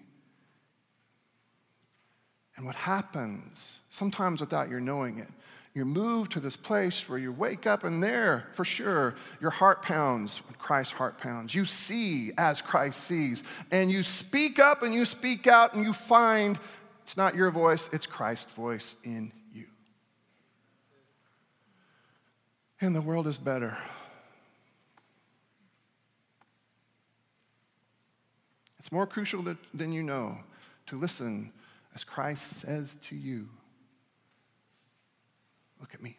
And 2.56 2.66
what 2.66 2.76
happens, 2.76 3.80
sometimes 3.90 4.42
without 4.42 4.70
your 4.70 4.80
knowing 4.80 5.20
it, 5.20 5.30
you 5.74 5.86
move 5.86 6.30
to 6.30 6.40
this 6.40 6.56
place 6.56 7.08
where 7.08 7.20
you 7.20 7.32
wake 7.32 7.68
up 7.68 7.84
and 7.84 8.02
there, 8.04 8.48
for 8.54 8.66
sure, 8.66 9.16
your 9.40 9.52
heart 9.52 9.84
pounds 9.84 10.42
Christ's 10.68 10.94
heart 10.94 11.18
pounds. 11.18 11.56
You 11.56 11.64
see 11.64 12.34
as 12.38 12.62
Christ 12.62 13.04
sees. 13.04 13.42
And 13.72 13.90
you 13.90 14.04
speak 14.04 14.60
up 14.60 14.84
and 14.84 14.94
you 14.94 15.06
speak 15.06 15.48
out 15.48 15.74
and 15.74 15.86
you 15.86 15.94
find 15.94 16.60
it's 17.04 17.16
not 17.16 17.36
your 17.36 17.52
voice, 17.52 17.90
it's 17.94 18.06
Christ's 18.06 18.52
voice 18.52 18.98
in 19.06 19.32
you. 19.54 19.66
And 22.80 22.96
the 22.96 23.02
world 23.02 23.28
is 23.28 23.38
better. 23.38 23.78
It's 28.80 28.92
more 28.92 29.08
crucial 29.08 29.44
than 29.74 29.92
you 29.92 30.04
know 30.04 30.38
to 30.86 31.00
listen 31.00 31.52
as 31.96 32.04
Christ 32.04 32.60
says 32.60 32.96
to 33.08 33.16
you, 33.16 33.50
Look 35.80 35.94
at 35.94 36.02
me. 36.02 36.18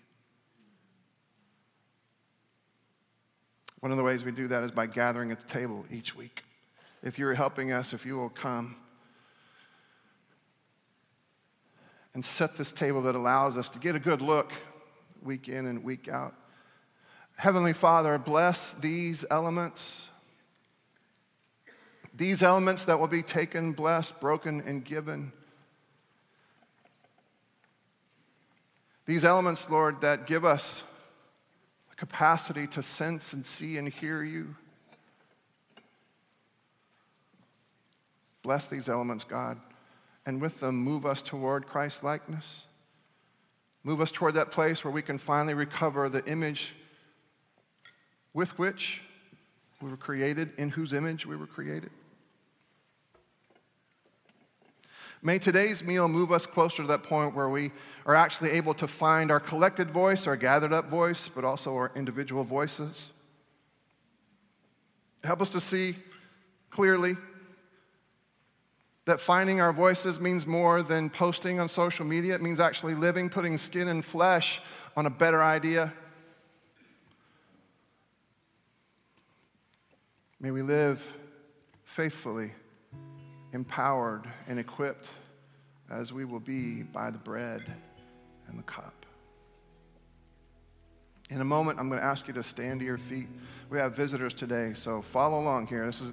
One 3.80 3.92
of 3.92 3.98
the 3.98 4.04
ways 4.04 4.24
we 4.24 4.32
do 4.32 4.48
that 4.48 4.62
is 4.62 4.70
by 4.70 4.86
gathering 4.86 5.30
at 5.30 5.40
the 5.40 5.46
table 5.46 5.84
each 5.90 6.16
week. 6.16 6.44
If 7.02 7.18
you're 7.18 7.34
helping 7.34 7.72
us, 7.72 7.92
if 7.92 8.04
you 8.04 8.16
will 8.16 8.28
come 8.28 8.76
and 12.14 12.24
set 12.24 12.56
this 12.56 12.72
table 12.72 13.02
that 13.02 13.14
allows 13.14 13.56
us 13.56 13.68
to 13.70 13.78
get 13.78 13.94
a 13.94 14.00
good 14.00 14.20
look 14.20 14.52
week 15.22 15.48
in 15.48 15.66
and 15.66 15.84
week 15.84 16.08
out. 16.08 16.34
Heavenly 17.38 17.72
Father, 17.72 18.18
bless 18.18 18.72
these 18.72 19.24
elements. 19.30 20.08
These 22.12 22.42
elements 22.42 22.86
that 22.86 22.98
will 22.98 23.06
be 23.06 23.22
taken, 23.22 23.74
blessed, 23.74 24.18
broken, 24.18 24.60
and 24.66 24.84
given. 24.84 25.30
These 29.06 29.24
elements, 29.24 29.70
Lord, 29.70 30.00
that 30.00 30.26
give 30.26 30.44
us 30.44 30.82
the 31.90 31.94
capacity 31.94 32.66
to 32.66 32.82
sense 32.82 33.32
and 33.32 33.46
see 33.46 33.78
and 33.78 33.88
hear 33.88 34.24
you. 34.24 34.56
Bless 38.42 38.66
these 38.66 38.88
elements, 38.88 39.22
God, 39.22 39.60
and 40.26 40.40
with 40.40 40.58
them 40.58 40.74
move 40.74 41.06
us 41.06 41.22
toward 41.22 41.68
Christ 41.68 42.02
likeness. 42.02 42.66
Move 43.84 44.00
us 44.00 44.10
toward 44.10 44.34
that 44.34 44.50
place 44.50 44.82
where 44.82 44.92
we 44.92 45.02
can 45.02 45.18
finally 45.18 45.54
recover 45.54 46.08
the 46.08 46.26
image 46.26 46.74
with 48.38 48.56
which 48.56 49.00
we 49.82 49.90
were 49.90 49.96
created, 49.96 50.52
in 50.58 50.70
whose 50.70 50.92
image 50.92 51.26
we 51.26 51.34
were 51.34 51.48
created. 51.48 51.90
May 55.20 55.40
today's 55.40 55.82
meal 55.82 56.06
move 56.06 56.30
us 56.30 56.46
closer 56.46 56.82
to 56.82 56.86
that 56.86 57.02
point 57.02 57.34
where 57.34 57.48
we 57.48 57.72
are 58.06 58.14
actually 58.14 58.50
able 58.50 58.74
to 58.74 58.86
find 58.86 59.32
our 59.32 59.40
collected 59.40 59.90
voice, 59.90 60.28
our 60.28 60.36
gathered 60.36 60.72
up 60.72 60.88
voice, 60.88 61.28
but 61.28 61.44
also 61.44 61.74
our 61.74 61.90
individual 61.96 62.44
voices. 62.44 63.10
Help 65.24 65.42
us 65.42 65.50
to 65.50 65.60
see 65.60 65.96
clearly 66.70 67.16
that 69.06 69.18
finding 69.18 69.60
our 69.60 69.72
voices 69.72 70.20
means 70.20 70.46
more 70.46 70.84
than 70.84 71.10
posting 71.10 71.58
on 71.58 71.68
social 71.68 72.06
media. 72.06 72.36
It 72.36 72.42
means 72.42 72.60
actually 72.60 72.94
living, 72.94 73.30
putting 73.30 73.58
skin 73.58 73.88
and 73.88 74.04
flesh 74.04 74.60
on 74.96 75.06
a 75.06 75.10
better 75.10 75.42
idea. 75.42 75.92
May 80.40 80.52
we 80.52 80.62
live 80.62 81.04
faithfully 81.84 82.52
empowered 83.52 84.28
and 84.46 84.58
equipped 84.58 85.10
as 85.90 86.12
we 86.12 86.24
will 86.24 86.38
be 86.38 86.82
by 86.82 87.10
the 87.10 87.18
bread 87.18 87.62
and 88.46 88.56
the 88.58 88.62
cup. 88.62 89.06
In 91.30 91.40
a 91.40 91.44
moment, 91.44 91.80
I'm 91.80 91.88
going 91.88 92.00
to 92.00 92.06
ask 92.06 92.28
you 92.28 92.34
to 92.34 92.42
stand 92.42 92.80
to 92.80 92.86
your 92.86 92.98
feet. 92.98 93.26
We 93.68 93.78
have 93.78 93.96
visitors 93.96 94.32
today, 94.32 94.74
so 94.74 95.02
follow 95.02 95.40
along 95.40 95.66
here. 95.66 95.84
This 95.86 96.00
is, 96.00 96.12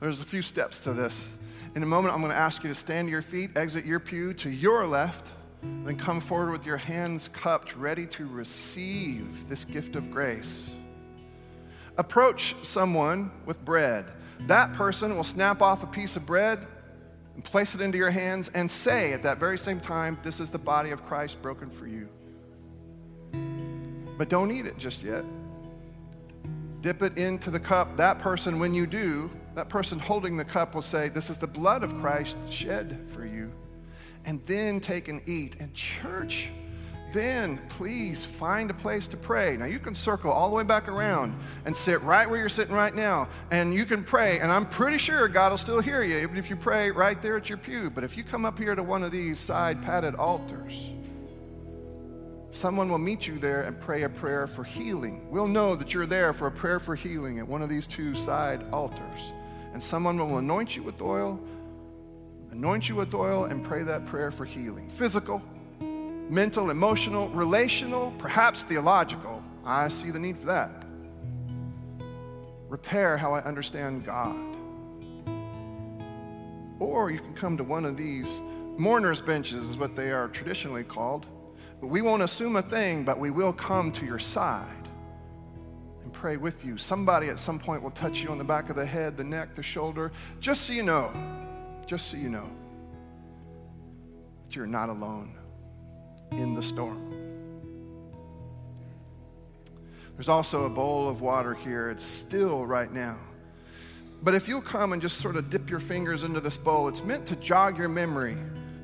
there's 0.00 0.20
a 0.20 0.26
few 0.26 0.42
steps 0.42 0.78
to 0.80 0.92
this. 0.92 1.30
In 1.74 1.82
a 1.82 1.86
moment, 1.86 2.14
I'm 2.14 2.20
going 2.20 2.30
to 2.30 2.38
ask 2.38 2.62
you 2.62 2.68
to 2.68 2.74
stand 2.74 3.08
to 3.08 3.10
your 3.10 3.22
feet, 3.22 3.56
exit 3.56 3.86
your 3.86 4.00
pew 4.00 4.34
to 4.34 4.50
your 4.50 4.86
left, 4.86 5.28
then 5.62 5.96
come 5.96 6.20
forward 6.20 6.52
with 6.52 6.66
your 6.66 6.76
hands 6.76 7.28
cupped, 7.28 7.74
ready 7.74 8.06
to 8.08 8.26
receive 8.26 9.48
this 9.48 9.64
gift 9.64 9.96
of 9.96 10.10
grace. 10.10 10.74
Approach 12.02 12.56
someone 12.62 13.30
with 13.46 13.64
bread. 13.64 14.06
That 14.48 14.72
person 14.74 15.14
will 15.14 15.22
snap 15.22 15.62
off 15.62 15.84
a 15.84 15.86
piece 15.86 16.16
of 16.16 16.26
bread 16.26 16.66
and 17.36 17.44
place 17.44 17.76
it 17.76 17.80
into 17.80 17.96
your 17.96 18.10
hands 18.10 18.50
and 18.54 18.68
say 18.68 19.12
at 19.12 19.22
that 19.22 19.38
very 19.38 19.56
same 19.56 19.78
time, 19.78 20.18
This 20.24 20.40
is 20.40 20.50
the 20.50 20.58
body 20.58 20.90
of 20.90 21.06
Christ 21.06 21.40
broken 21.40 21.70
for 21.70 21.86
you. 21.86 22.08
But 24.18 24.28
don't 24.28 24.50
eat 24.50 24.66
it 24.66 24.78
just 24.78 25.00
yet. 25.00 25.24
Dip 26.80 27.02
it 27.02 27.16
into 27.18 27.52
the 27.52 27.60
cup. 27.60 27.96
That 27.96 28.18
person, 28.18 28.58
when 28.58 28.74
you 28.74 28.88
do, 28.88 29.30
that 29.54 29.68
person 29.68 30.00
holding 30.00 30.36
the 30.36 30.44
cup 30.44 30.74
will 30.74 30.82
say, 30.82 31.08
This 31.08 31.30
is 31.30 31.36
the 31.36 31.46
blood 31.46 31.84
of 31.84 31.96
Christ 32.00 32.36
shed 32.50 32.98
for 33.14 33.24
you. 33.24 33.52
And 34.24 34.44
then 34.46 34.80
take 34.80 35.06
and 35.06 35.22
eat. 35.28 35.54
And, 35.60 35.72
church, 35.72 36.50
then 37.12 37.58
please 37.68 38.24
find 38.24 38.70
a 38.70 38.74
place 38.74 39.06
to 39.08 39.16
pray. 39.16 39.56
Now, 39.56 39.66
you 39.66 39.78
can 39.78 39.94
circle 39.94 40.30
all 40.30 40.48
the 40.48 40.56
way 40.56 40.64
back 40.64 40.88
around 40.88 41.38
and 41.64 41.76
sit 41.76 42.00
right 42.02 42.28
where 42.28 42.38
you're 42.38 42.48
sitting 42.48 42.74
right 42.74 42.94
now, 42.94 43.28
and 43.50 43.74
you 43.74 43.84
can 43.84 44.04
pray. 44.04 44.40
And 44.40 44.50
I'm 44.50 44.66
pretty 44.66 44.98
sure 44.98 45.28
God 45.28 45.50
will 45.50 45.58
still 45.58 45.80
hear 45.80 46.02
you, 46.02 46.18
even 46.18 46.36
if 46.36 46.50
you 46.50 46.56
pray 46.56 46.90
right 46.90 47.20
there 47.20 47.36
at 47.36 47.48
your 47.48 47.58
pew. 47.58 47.90
But 47.90 48.04
if 48.04 48.16
you 48.16 48.24
come 48.24 48.44
up 48.44 48.58
here 48.58 48.74
to 48.74 48.82
one 48.82 49.02
of 49.02 49.12
these 49.12 49.38
side 49.38 49.82
padded 49.82 50.14
altars, 50.14 50.90
someone 52.50 52.88
will 52.88 52.98
meet 52.98 53.26
you 53.26 53.38
there 53.38 53.62
and 53.62 53.78
pray 53.78 54.02
a 54.02 54.08
prayer 54.08 54.46
for 54.46 54.64
healing. 54.64 55.30
We'll 55.30 55.48
know 55.48 55.74
that 55.76 55.94
you're 55.94 56.06
there 56.06 56.32
for 56.32 56.46
a 56.46 56.52
prayer 56.52 56.80
for 56.80 56.94
healing 56.94 57.38
at 57.38 57.46
one 57.46 57.62
of 57.62 57.68
these 57.68 57.86
two 57.86 58.14
side 58.14 58.64
altars. 58.72 59.32
And 59.72 59.82
someone 59.82 60.18
will 60.18 60.38
anoint 60.38 60.76
you 60.76 60.82
with 60.82 61.00
oil, 61.00 61.40
anoint 62.50 62.88
you 62.88 62.96
with 62.96 63.14
oil, 63.14 63.44
and 63.44 63.64
pray 63.64 63.82
that 63.82 64.04
prayer 64.04 64.30
for 64.30 64.44
healing 64.44 64.90
physical 64.90 65.42
mental, 66.32 66.70
emotional, 66.70 67.28
relational, 67.28 68.10
perhaps 68.16 68.62
theological. 68.62 69.42
I 69.66 69.88
see 69.88 70.10
the 70.10 70.18
need 70.18 70.38
for 70.38 70.46
that. 70.46 70.70
Repair 72.70 73.18
how 73.18 73.34
I 73.34 73.42
understand 73.44 74.06
God. 74.06 74.34
Or 76.78 77.10
you 77.10 77.18
can 77.18 77.34
come 77.34 77.58
to 77.58 77.64
one 77.64 77.84
of 77.84 77.98
these 77.98 78.40
mourners' 78.78 79.20
benches, 79.20 79.68
is 79.68 79.76
what 79.76 79.94
they 79.94 80.10
are 80.10 80.28
traditionally 80.28 80.84
called. 80.84 81.26
We 81.82 82.00
won't 82.00 82.22
assume 82.22 82.56
a 82.56 82.62
thing, 82.62 83.04
but 83.04 83.18
we 83.18 83.30
will 83.30 83.52
come 83.52 83.92
to 83.92 84.06
your 84.06 84.18
side 84.18 84.88
and 86.02 86.10
pray 86.14 86.38
with 86.38 86.64
you. 86.64 86.78
Somebody 86.78 87.28
at 87.28 87.38
some 87.38 87.58
point 87.58 87.82
will 87.82 87.90
touch 87.90 88.22
you 88.22 88.30
on 88.30 88.38
the 88.38 88.44
back 88.44 88.70
of 88.70 88.76
the 88.76 88.86
head, 88.86 89.18
the 89.18 89.24
neck, 89.24 89.54
the 89.54 89.62
shoulder, 89.62 90.10
just 90.40 90.62
so 90.62 90.72
you 90.72 90.82
know, 90.82 91.12
just 91.86 92.10
so 92.10 92.16
you 92.16 92.30
know 92.30 92.48
that 94.46 94.56
you're 94.56 94.66
not 94.66 94.88
alone 94.88 95.36
in 96.38 96.54
the 96.54 96.62
storm. 96.62 97.12
There's 100.16 100.28
also 100.28 100.64
a 100.64 100.70
bowl 100.70 101.08
of 101.08 101.20
water 101.20 101.54
here. 101.54 101.90
It's 101.90 102.04
still 102.04 102.66
right 102.66 102.92
now. 102.92 103.18
But 104.22 104.34
if 104.34 104.46
you'll 104.46 104.62
come 104.62 104.92
and 104.92 105.02
just 105.02 105.18
sort 105.18 105.36
of 105.36 105.50
dip 105.50 105.68
your 105.68 105.80
fingers 105.80 106.22
into 106.22 106.40
this 106.40 106.56
bowl, 106.56 106.86
it's 106.88 107.02
meant 107.02 107.26
to 107.26 107.36
jog 107.36 107.76
your 107.76 107.88
memory, 107.88 108.36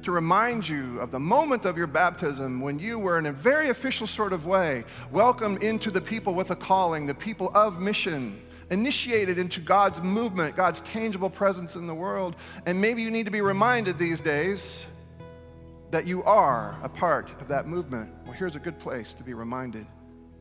to 0.02 0.11
remind 0.11 0.68
you 0.68 0.98
of 0.98 1.12
the 1.12 1.20
moment 1.20 1.64
of 1.64 1.76
your 1.76 1.87
baptism 1.87 2.61
when 2.61 2.78
you 2.78 2.98
were, 2.98 3.18
in 3.18 3.26
a 3.26 3.32
very 3.32 3.68
official 3.68 4.06
sort 4.06 4.32
of 4.32 4.46
way, 4.46 4.84
welcomed 5.12 5.62
into 5.62 5.90
the 5.92 6.00
people 6.00 6.34
with 6.34 6.50
a 6.50 6.56
calling, 6.56 7.06
the 7.06 7.14
people 7.14 7.52
of 7.54 7.78
mission, 7.78 8.42
initiated 8.70 9.38
into 9.38 9.61
God's 9.61 10.02
movement, 10.02 10.56
God's 10.56 10.80
tangible 10.80 11.30
presence 11.30 11.76
in 11.76 11.87
the 11.87 11.94
world. 11.94 12.34
And 12.66 12.80
maybe 12.80 13.02
you 13.02 13.11
need 13.11 13.26
to 13.26 13.30
be 13.30 13.40
reminded 13.40 13.96
these 13.96 14.20
days 14.20 14.87
that 15.90 16.07
you 16.07 16.22
are 16.24 16.79
a 16.83 16.88
part 16.88 17.33
of 17.40 17.48
that 17.48 17.66
movement, 17.66 18.11
well, 18.24 18.33
here's 18.33 18.57
a 18.57 18.59
good 18.59 18.79
place 18.79 19.14
to 19.14 19.22
be 19.22 19.35
reminded. 19.35 19.87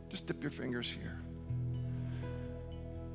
Just 0.09 0.25
dip 0.25 0.41
your 0.41 0.51
fingers 0.51 0.89
here. 0.89 1.21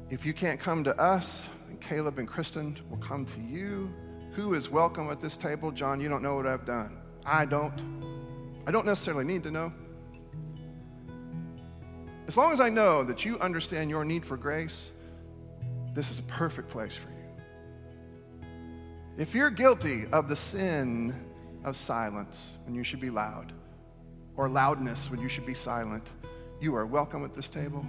If 0.08 0.24
you 0.24 0.32
can't 0.32 0.58
come 0.58 0.84
to 0.84 0.98
us, 0.98 1.48
then 1.66 1.78
Caleb 1.78 2.18
and 2.18 2.28
Kristen 2.28 2.78
will 2.90 2.98
come 2.98 3.24
to 3.26 3.40
you. 3.40 3.92
Who 4.32 4.54
is 4.54 4.70
welcome 4.70 5.10
at 5.10 5.20
this 5.20 5.36
table? 5.36 5.70
John, 5.70 6.00
you 6.00 6.08
don't 6.08 6.22
know 6.22 6.34
what 6.34 6.46
I've 6.46 6.64
done. 6.64 6.98
I 7.24 7.44
don't. 7.44 7.72
I 8.66 8.70
don't 8.70 8.86
necessarily 8.86 9.24
need 9.24 9.42
to 9.42 9.50
know. 9.50 9.72
as 12.28 12.36
long 12.36 12.52
as 12.52 12.60
I 12.60 12.68
know 12.68 13.04
that 13.04 13.24
you 13.24 13.38
understand 13.40 13.90
your 13.90 14.04
need 14.04 14.24
for 14.24 14.36
grace, 14.36 14.90
this 15.94 16.10
is 16.10 16.18
a 16.18 16.22
perfect 16.24 16.70
place 16.70 16.94
for 16.94 17.08
you. 17.08 18.48
If 19.18 19.34
you're 19.34 19.50
guilty 19.50 20.06
of 20.12 20.28
the 20.28 20.36
sin 20.36 21.14
of 21.64 21.76
silence 21.76 22.50
when 22.64 22.74
you 22.74 22.84
should 22.84 23.00
be 23.00 23.10
loud, 23.10 23.52
or 24.36 24.48
loudness 24.48 25.10
when 25.10 25.20
you 25.20 25.28
should 25.28 25.46
be 25.46 25.54
silent, 25.54 26.06
you 26.60 26.74
are 26.74 26.86
welcome 26.86 27.24
at 27.24 27.34
this 27.34 27.48
table. 27.48 27.84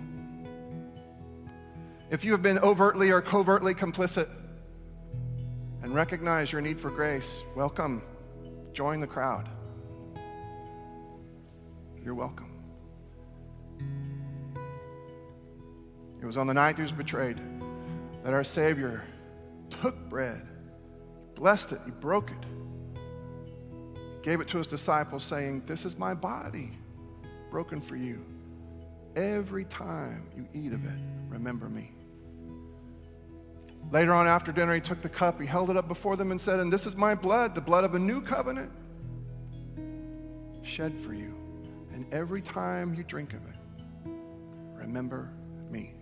If 2.10 2.24
you 2.24 2.32
have 2.32 2.42
been 2.42 2.60
overtly 2.60 3.10
or 3.12 3.22
covertly 3.22 3.74
complicit 3.74 4.30
and 5.82 5.94
recognize 5.94 6.52
your 6.52 6.62
need 6.62 6.80
for 6.80 6.90
grace, 6.90 7.42
welcome. 7.56 8.04
Join 8.74 9.00
the 9.00 9.08
crowd. 9.08 9.50
You're 12.04 12.16
welcome. 12.16 12.52
It 16.22 16.26
was 16.26 16.38
on 16.38 16.48
the 16.48 16.54
night 16.54 16.78
he 16.78 16.84
was 16.84 16.92
betrayed 16.92 17.40
that 18.24 18.34
our 18.34 18.44
Savior 18.44 19.04
took 19.70 19.98
bread, 20.10 20.48
blessed 21.36 21.74
it, 21.74 21.82
he 21.86 21.92
broke 21.92 22.32
it, 22.32 22.48
gave 24.24 24.40
it 24.40 24.48
to 24.48 24.58
his 24.58 24.68
disciples, 24.68 25.24
saying, 25.24 25.64
This 25.68 25.86
is 25.86 25.98
my 25.98 26.14
body 26.14 26.72
broken 27.52 27.80
for 27.80 27.96
you. 27.96 28.26
Every 29.16 29.66
time 29.66 30.26
you 30.36 30.48
eat 30.54 30.74
of 30.74 30.84
it, 30.86 31.00
remember 31.30 31.70
me. 31.70 31.92
Later 33.92 34.14
on 34.14 34.26
after 34.26 34.52
dinner, 34.52 34.74
he 34.74 34.82
took 34.82 35.02
the 35.02 35.10
cup, 35.10 35.40
he 35.40 35.46
held 35.46 35.70
it 35.70 35.78
up 35.78 35.88
before 35.88 36.16
them 36.16 36.32
and 36.32 36.42
said, 36.42 36.60
And 36.60 36.72
this 36.72 36.88
is 36.88 36.96
my 36.96 37.14
blood, 37.14 37.54
the 37.54 37.62
blood 37.62 37.84
of 37.84 37.94
a 37.94 38.00
new 38.00 38.22
covenant, 38.22 38.72
shed 40.64 41.00
for 41.02 41.14
you. 41.14 41.36
And 41.94 42.12
every 42.12 42.42
time 42.42 42.96
you 42.96 43.04
drink 43.04 43.34
of 43.34 43.42
it, 43.48 44.12
remember 44.74 45.30
me. 45.70 45.94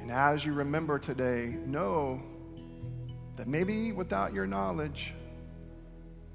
And 0.00 0.12
as 0.12 0.44
you 0.44 0.52
remember 0.52 0.98
today, 0.98 1.56
know 1.66 2.22
that 3.36 3.48
maybe 3.48 3.90
without 3.90 4.32
your 4.32 4.46
knowledge, 4.46 5.14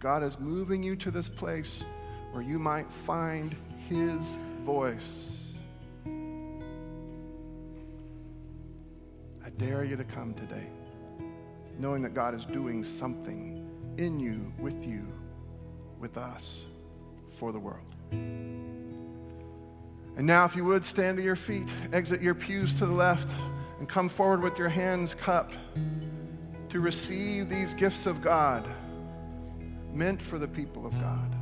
God 0.06 0.22
is 0.22 0.38
moving 0.40 0.84
you 0.84 0.96
to 0.98 1.10
this 1.10 1.28
place 1.28 1.84
where 2.32 2.44
you 2.44 2.60
might 2.60 2.92
find 3.08 3.56
His 3.90 4.38
voice. 4.64 5.56
I 9.44 9.50
dare 9.58 9.84
you 9.84 9.96
to 9.96 10.04
come 10.04 10.36
today, 10.36 10.68
knowing 11.80 12.04
that 12.04 12.14
God 12.14 12.36
is 12.36 12.46
doing 12.46 12.84
something 12.84 13.68
in 13.98 14.20
you, 14.20 14.54
with 14.60 14.86
you, 14.86 15.08
with 16.00 16.18
us, 16.18 16.66
for 17.40 17.52
the 17.52 17.58
world. 17.58 17.96
And 18.12 18.68
now, 20.20 20.46
if 20.46 20.56
you 20.56 20.66
would, 20.66 20.86
stand 20.86 21.18
to 21.18 21.24
your 21.24 21.36
feet, 21.36 21.68
exit 21.94 22.22
your 22.22 22.36
pews 22.36 22.76
to 22.76 22.86
the 22.86 22.94
left, 22.94 23.32
and 23.80 23.90
come 23.90 24.10
forward 24.10 24.44
with 24.44 24.60
your 24.60 24.70
hands 24.70 25.16
cupped 25.16 25.56
to 26.70 26.80
receive 26.80 27.50
these 27.50 27.74
gifts 27.74 28.06
of 28.06 28.22
God 28.22 28.72
meant 29.96 30.22
for 30.22 30.38
the 30.38 30.48
people 30.48 30.86
of 30.86 31.00
God. 31.00 31.35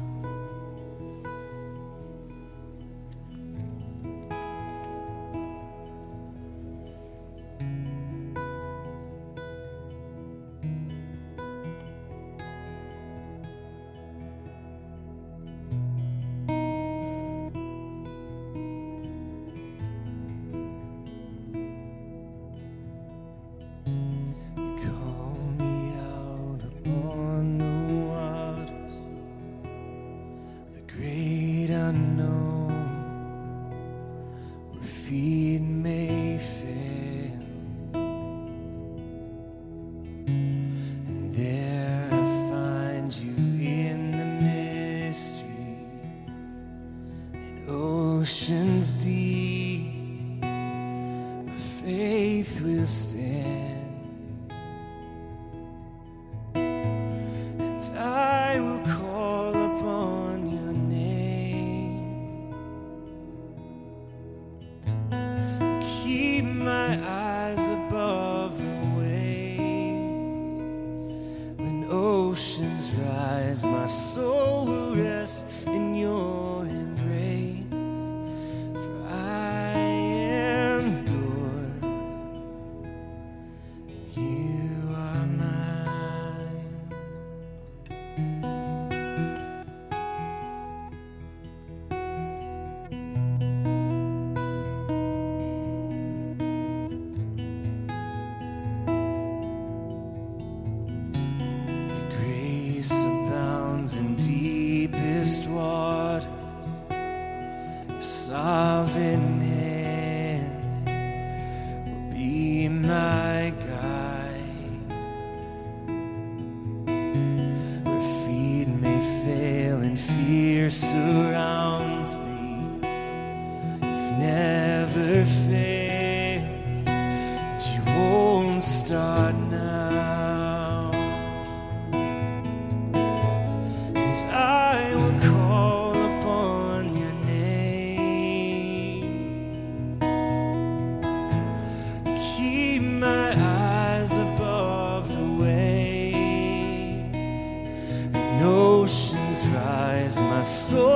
passou. 150.44 150.93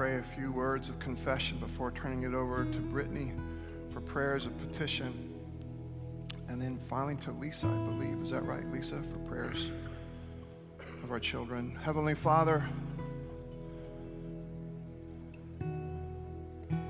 Pray 0.00 0.16
a 0.16 0.22
few 0.34 0.50
words 0.50 0.88
of 0.88 0.98
confession 0.98 1.58
before 1.58 1.90
turning 1.90 2.22
it 2.22 2.32
over 2.32 2.64
to 2.64 2.78
Brittany 2.78 3.34
for 3.92 4.00
prayers 4.00 4.46
of 4.46 4.58
petition. 4.58 5.12
And 6.48 6.58
then 6.58 6.80
finally 6.88 7.16
to 7.16 7.32
Lisa, 7.32 7.66
I 7.66 7.86
believe. 7.86 8.22
Is 8.22 8.30
that 8.30 8.42
right, 8.46 8.66
Lisa, 8.72 9.02
for 9.02 9.18
prayers 9.28 9.70
of 11.02 11.10
our 11.10 11.20
children? 11.20 11.76
Heavenly 11.82 12.14
Father, 12.14 12.66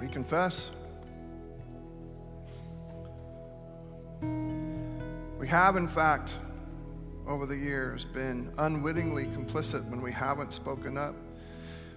we 0.00 0.06
confess. 0.06 0.70
We 5.40 5.48
have, 5.48 5.74
in 5.74 5.88
fact, 5.88 6.34
over 7.26 7.44
the 7.44 7.56
years, 7.56 8.04
been 8.04 8.52
unwittingly 8.58 9.24
complicit 9.24 9.84
when 9.90 10.00
we 10.00 10.12
haven't 10.12 10.52
spoken 10.52 10.96
up. 10.96 11.16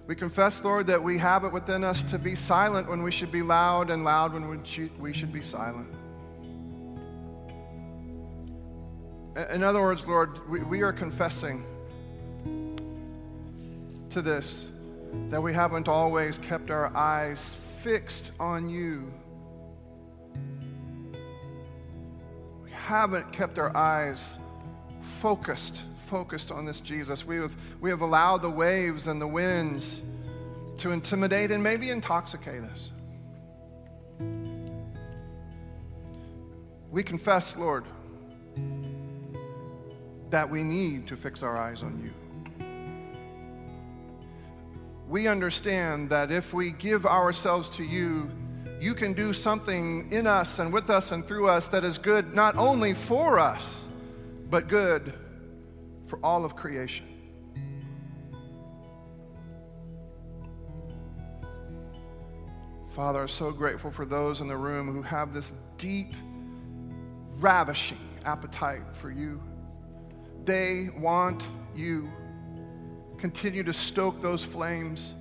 We 0.06 0.14
confess, 0.14 0.62
Lord, 0.62 0.86
that 0.88 1.02
we 1.02 1.16
have 1.16 1.44
it 1.44 1.52
within 1.52 1.82
us 1.82 2.04
to 2.04 2.18
be 2.18 2.34
silent 2.34 2.88
when 2.88 3.02
we 3.02 3.10
should 3.10 3.32
be 3.32 3.42
loud 3.42 3.88
and 3.90 4.04
loud 4.04 4.34
when 4.34 4.48
we 4.48 5.12
should, 5.12 5.32
be 5.32 5.40
silent. 5.40 5.88
In 9.50 9.62
other 9.62 9.80
words, 9.80 10.06
Lord, 10.06 10.46
we, 10.48 10.62
we 10.62 10.82
are 10.82 10.92
confessing 10.92 11.64
to 14.10 14.20
this 14.20 14.66
that 15.30 15.42
we 15.42 15.52
haven't 15.52 15.88
always 15.88 16.38
kept 16.38 16.70
our 16.70 16.94
eyes 16.94 17.56
fixed 17.80 18.32
on 18.38 18.68
you. 18.68 19.10
We 22.62 22.70
haven't 22.70 23.32
kept 23.32 23.58
our 23.58 23.74
eyes 23.76 24.36
focused, 25.20 25.82
focused 26.14 26.52
on 26.52 26.64
this 26.64 26.78
Jesus. 26.78 27.26
We 27.26 27.38
have, 27.38 27.52
we 27.80 27.90
have 27.90 28.00
allowed 28.00 28.40
the 28.42 28.48
waves 28.48 29.08
and 29.08 29.20
the 29.20 29.26
winds 29.26 30.00
to 30.78 30.92
intimidate 30.92 31.50
and 31.50 31.60
maybe 31.60 31.90
intoxicate 31.90 32.62
us. 32.62 32.92
We 36.92 37.02
confess, 37.02 37.56
Lord, 37.56 37.84
that 40.30 40.48
we 40.48 40.62
need 40.62 41.08
to 41.08 41.16
fix 41.16 41.42
our 41.42 41.56
eyes 41.56 41.82
on 41.82 42.00
you. 42.04 42.12
We 45.08 45.26
understand 45.26 46.10
that 46.10 46.30
if 46.30 46.54
we 46.54 46.70
give 46.70 47.06
ourselves 47.06 47.68
to 47.70 47.82
you, 47.82 48.30
you 48.80 48.94
can 48.94 49.14
do 49.14 49.32
something 49.32 50.12
in 50.12 50.28
us 50.28 50.60
and 50.60 50.72
with 50.72 50.90
us 50.90 51.10
and 51.10 51.26
through 51.26 51.48
us 51.48 51.66
that 51.66 51.82
is 51.82 51.98
good 51.98 52.36
not 52.36 52.54
only 52.56 52.94
for 52.94 53.40
us, 53.40 53.88
but 54.48 54.68
good 54.68 55.12
for 56.06 56.18
all 56.22 56.44
of 56.44 56.56
creation. 56.56 57.06
Father, 62.94 63.22
I'm 63.22 63.28
so 63.28 63.50
grateful 63.50 63.90
for 63.90 64.04
those 64.04 64.40
in 64.40 64.46
the 64.46 64.56
room 64.56 64.92
who 64.92 65.02
have 65.02 65.32
this 65.32 65.52
deep, 65.78 66.14
ravishing 67.38 67.98
appetite 68.24 68.82
for 68.92 69.10
you. 69.10 69.42
They 70.44 70.90
want 70.96 71.42
you. 71.74 72.08
Continue 73.18 73.64
to 73.64 73.72
stoke 73.72 74.22
those 74.22 74.44
flames. 74.44 75.14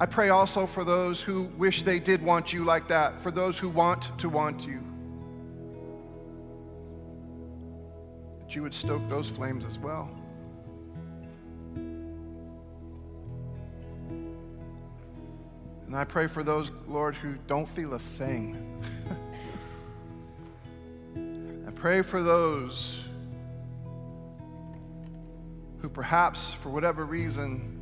I 0.00 0.06
pray 0.06 0.30
also 0.30 0.66
for 0.66 0.82
those 0.82 1.20
who 1.20 1.44
wish 1.56 1.82
they 1.82 2.00
did 2.00 2.22
want 2.22 2.52
you 2.52 2.64
like 2.64 2.88
that, 2.88 3.20
for 3.20 3.30
those 3.30 3.56
who 3.58 3.68
want 3.68 4.18
to 4.18 4.28
want 4.28 4.66
you. 4.66 4.89
That 8.50 8.56
you 8.56 8.62
would 8.64 8.74
stoke 8.74 9.08
those 9.08 9.28
flames 9.28 9.64
as 9.64 9.78
well. 9.78 10.10
And 15.86 15.94
I 15.94 16.02
pray 16.02 16.26
for 16.26 16.42
those, 16.42 16.72
Lord, 16.88 17.14
who 17.14 17.36
don't 17.46 17.68
feel 17.68 17.94
a 17.94 17.98
thing. 18.00 18.82
I 21.68 21.70
pray 21.70 22.02
for 22.02 22.24
those 22.24 23.04
who 25.78 25.88
perhaps, 25.88 26.52
for 26.54 26.70
whatever 26.70 27.04
reason, 27.04 27.78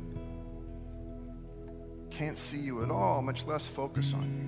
can't 2.11 2.37
see 2.37 2.59
you 2.59 2.83
at 2.83 2.91
all, 2.91 3.23
much 3.23 3.43
less 3.47 3.65
focus 3.65 4.13
on 4.13 4.21
you. 4.21 4.45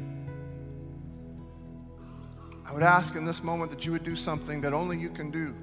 I 2.63 2.73
would 2.73 2.83
ask 2.83 3.15
in 3.15 3.25
this 3.25 3.41
moment 3.41 3.71
that 3.71 3.87
you 3.87 3.91
would 3.91 4.03
do 4.03 4.15
something 4.15 4.61
that 4.61 4.71
only 4.71 4.99
you 4.99 5.09
can 5.09 5.31
do. 5.31 5.55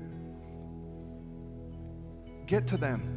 Get 2.49 2.67
to 2.69 2.79
them. 2.79 3.15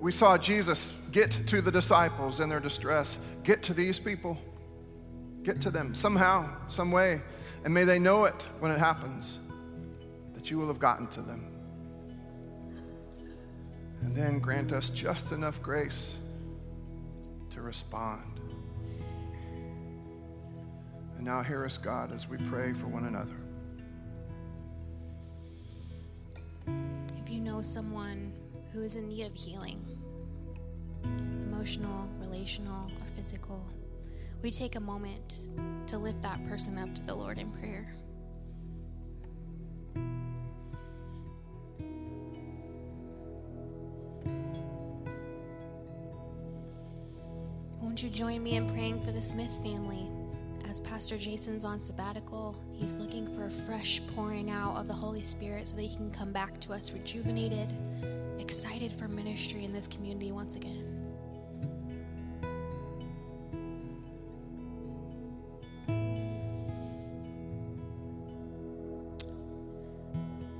We 0.00 0.12
saw 0.12 0.36
Jesus 0.36 0.90
get 1.12 1.30
to 1.46 1.62
the 1.62 1.70
disciples 1.70 2.40
in 2.40 2.48
their 2.48 2.60
distress. 2.60 3.16
Get 3.44 3.62
to 3.62 3.74
these 3.74 3.98
people. 3.98 4.36
Get 5.44 5.60
to 5.62 5.70
them 5.70 5.94
somehow, 5.94 6.50
some 6.68 6.90
way. 6.90 7.22
And 7.64 7.72
may 7.72 7.84
they 7.84 7.98
know 7.98 8.24
it 8.24 8.34
when 8.58 8.70
it 8.72 8.78
happens 8.78 9.38
that 10.34 10.50
you 10.50 10.58
will 10.58 10.66
have 10.66 10.80
gotten 10.80 11.06
to 11.08 11.22
them. 11.22 11.46
And 14.02 14.14
then 14.14 14.40
grant 14.40 14.72
us 14.72 14.90
just 14.90 15.32
enough 15.32 15.62
grace 15.62 16.18
to 17.54 17.62
respond. 17.62 18.40
And 21.16 21.24
now 21.24 21.42
hear 21.42 21.64
us, 21.64 21.78
God, 21.78 22.12
as 22.12 22.28
we 22.28 22.36
pray 22.36 22.72
for 22.72 22.88
one 22.88 23.06
another. 23.06 23.43
know 27.44 27.60
someone 27.60 28.32
who 28.72 28.82
is 28.82 28.96
in 28.96 29.06
need 29.06 29.26
of 29.26 29.34
healing 29.34 29.84
emotional, 31.04 32.08
relational, 32.18 32.86
or 32.86 33.06
physical, 33.14 33.64
we 34.42 34.50
take 34.50 34.76
a 34.76 34.80
moment 34.80 35.44
to 35.86 35.98
lift 35.98 36.20
that 36.22 36.38
person 36.48 36.78
up 36.78 36.94
to 36.94 37.04
the 37.04 37.14
Lord 37.14 37.38
in 37.38 37.50
prayer. 37.52 37.94
Won't 47.80 48.02
you 48.02 48.08
join 48.08 48.42
me 48.42 48.56
in 48.56 48.68
praying 48.70 49.04
for 49.04 49.12
the 49.12 49.22
Smith 49.22 49.52
family? 49.62 50.10
As 50.74 50.80
Pastor 50.80 51.16
Jason's 51.16 51.64
on 51.64 51.78
sabbatical, 51.78 52.56
he's 52.72 52.96
looking 52.96 53.32
for 53.36 53.46
a 53.46 53.50
fresh 53.50 54.02
pouring 54.08 54.50
out 54.50 54.74
of 54.74 54.88
the 54.88 54.92
Holy 54.92 55.22
Spirit 55.22 55.68
so 55.68 55.76
that 55.76 55.82
he 55.82 55.94
can 55.94 56.10
come 56.10 56.32
back 56.32 56.58
to 56.62 56.72
us 56.72 56.90
rejuvenated, 56.90 57.72
excited 58.40 58.90
for 58.90 59.06
ministry 59.06 59.64
in 59.64 59.72
this 59.72 59.86
community 59.86 60.32
once 60.32 60.56
again. 60.56 60.82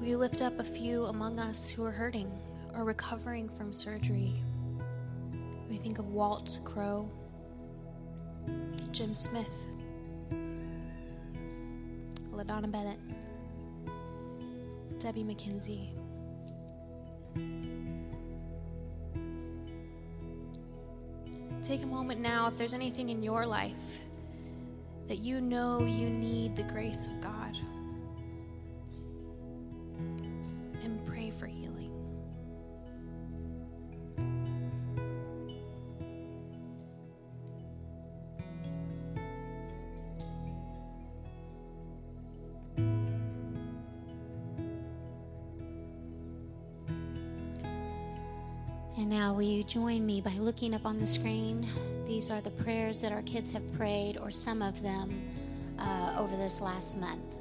You 0.01 0.17
lift 0.17 0.43
up 0.43 0.57
a 0.61 0.65
few 0.65 1.07
among 1.07 1.41
us 1.41 1.69
who 1.69 1.85
are 1.85 1.91
hurting 1.91 2.31
or 2.77 2.85
recovering 2.85 3.49
from 3.49 3.73
surgery? 3.73 4.35
We 5.69 5.77
think 5.77 5.99
of 5.99 6.07
Walt 6.07 6.61
Crow, 6.65 7.11
Jim 8.93 9.13
Smith, 9.13 9.67
LaDonna 12.35 12.71
Bennett, 12.71 12.99
Debbie 14.99 15.23
McKenzie. 15.23 15.91
Take 21.63 21.83
a 21.83 21.87
moment 21.87 22.21
now 22.21 22.47
if 22.49 22.59
there's 22.59 22.75
anything 22.75 23.09
in 23.09 23.23
your 23.23 23.47
life 23.47 24.01
that 25.09 25.19
you 25.19 25.41
know 25.41 25.81
you 25.81 26.09
need 26.09 26.57
the 26.57 26.65
grace 26.65 27.07
of 27.07 27.21
God. 27.21 27.57
And 30.83 31.07
pray 31.07 31.31
for 31.31 31.47
healing. 31.47 31.94
Join 49.75 50.07
me 50.07 50.21
by 50.21 50.31
looking 50.35 50.73
up 50.73 50.87
on 50.87 51.01
the 51.01 51.07
screen? 51.07 51.67
These 52.07 52.31
are 52.31 52.41
the 52.41 52.51
prayers 52.51 53.01
that 53.01 53.11
our 53.11 53.23
kids 53.23 53.51
have 53.51 53.75
prayed, 53.77 54.17
or 54.19 54.31
some 54.31 54.63
of 54.63 54.81
them, 54.85 55.21
uh, 55.81 56.15
over 56.17 56.37
this 56.37 56.61
last 56.61 56.97
month. 56.97 57.34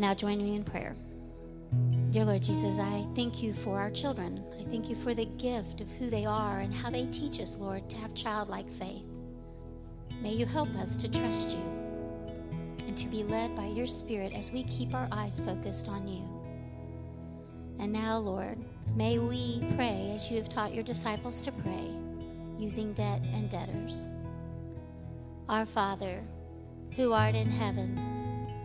And 0.00 0.08
now 0.08 0.14
join 0.14 0.42
me 0.42 0.56
in 0.56 0.64
prayer. 0.64 0.96
Dear 2.08 2.24
Lord 2.24 2.42
Jesus, 2.42 2.78
I 2.78 3.04
thank 3.14 3.42
you 3.42 3.52
for 3.52 3.78
our 3.78 3.90
children. 3.90 4.42
I 4.58 4.62
thank 4.62 4.88
you 4.88 4.96
for 4.96 5.12
the 5.12 5.26
gift 5.26 5.82
of 5.82 5.92
who 5.92 6.08
they 6.08 6.24
are 6.24 6.60
and 6.60 6.72
how 6.72 6.88
they 6.88 7.04
teach 7.08 7.38
us, 7.38 7.58
Lord, 7.58 7.86
to 7.90 7.98
have 7.98 8.14
childlike 8.14 8.66
faith. 8.66 9.04
May 10.22 10.32
you 10.32 10.46
help 10.46 10.74
us 10.76 10.96
to 10.96 11.10
trust 11.10 11.54
you 11.54 11.62
and 12.86 12.96
to 12.96 13.08
be 13.08 13.24
led 13.24 13.54
by 13.54 13.66
your 13.66 13.86
Spirit 13.86 14.32
as 14.32 14.50
we 14.50 14.62
keep 14.62 14.94
our 14.94 15.06
eyes 15.12 15.38
focused 15.38 15.86
on 15.86 16.08
you. 16.08 16.24
And 17.78 17.92
now, 17.92 18.16
Lord, 18.16 18.56
may 18.96 19.18
we 19.18 19.62
pray 19.76 20.12
as 20.14 20.30
you 20.30 20.38
have 20.38 20.48
taught 20.48 20.72
your 20.72 20.82
disciples 20.82 21.42
to 21.42 21.52
pray, 21.52 21.90
using 22.58 22.94
debt 22.94 23.20
and 23.34 23.50
debtors. 23.50 24.08
Our 25.50 25.66
Father, 25.66 26.22
who 26.96 27.12
art 27.12 27.34
in 27.34 27.50
heaven, 27.50 28.09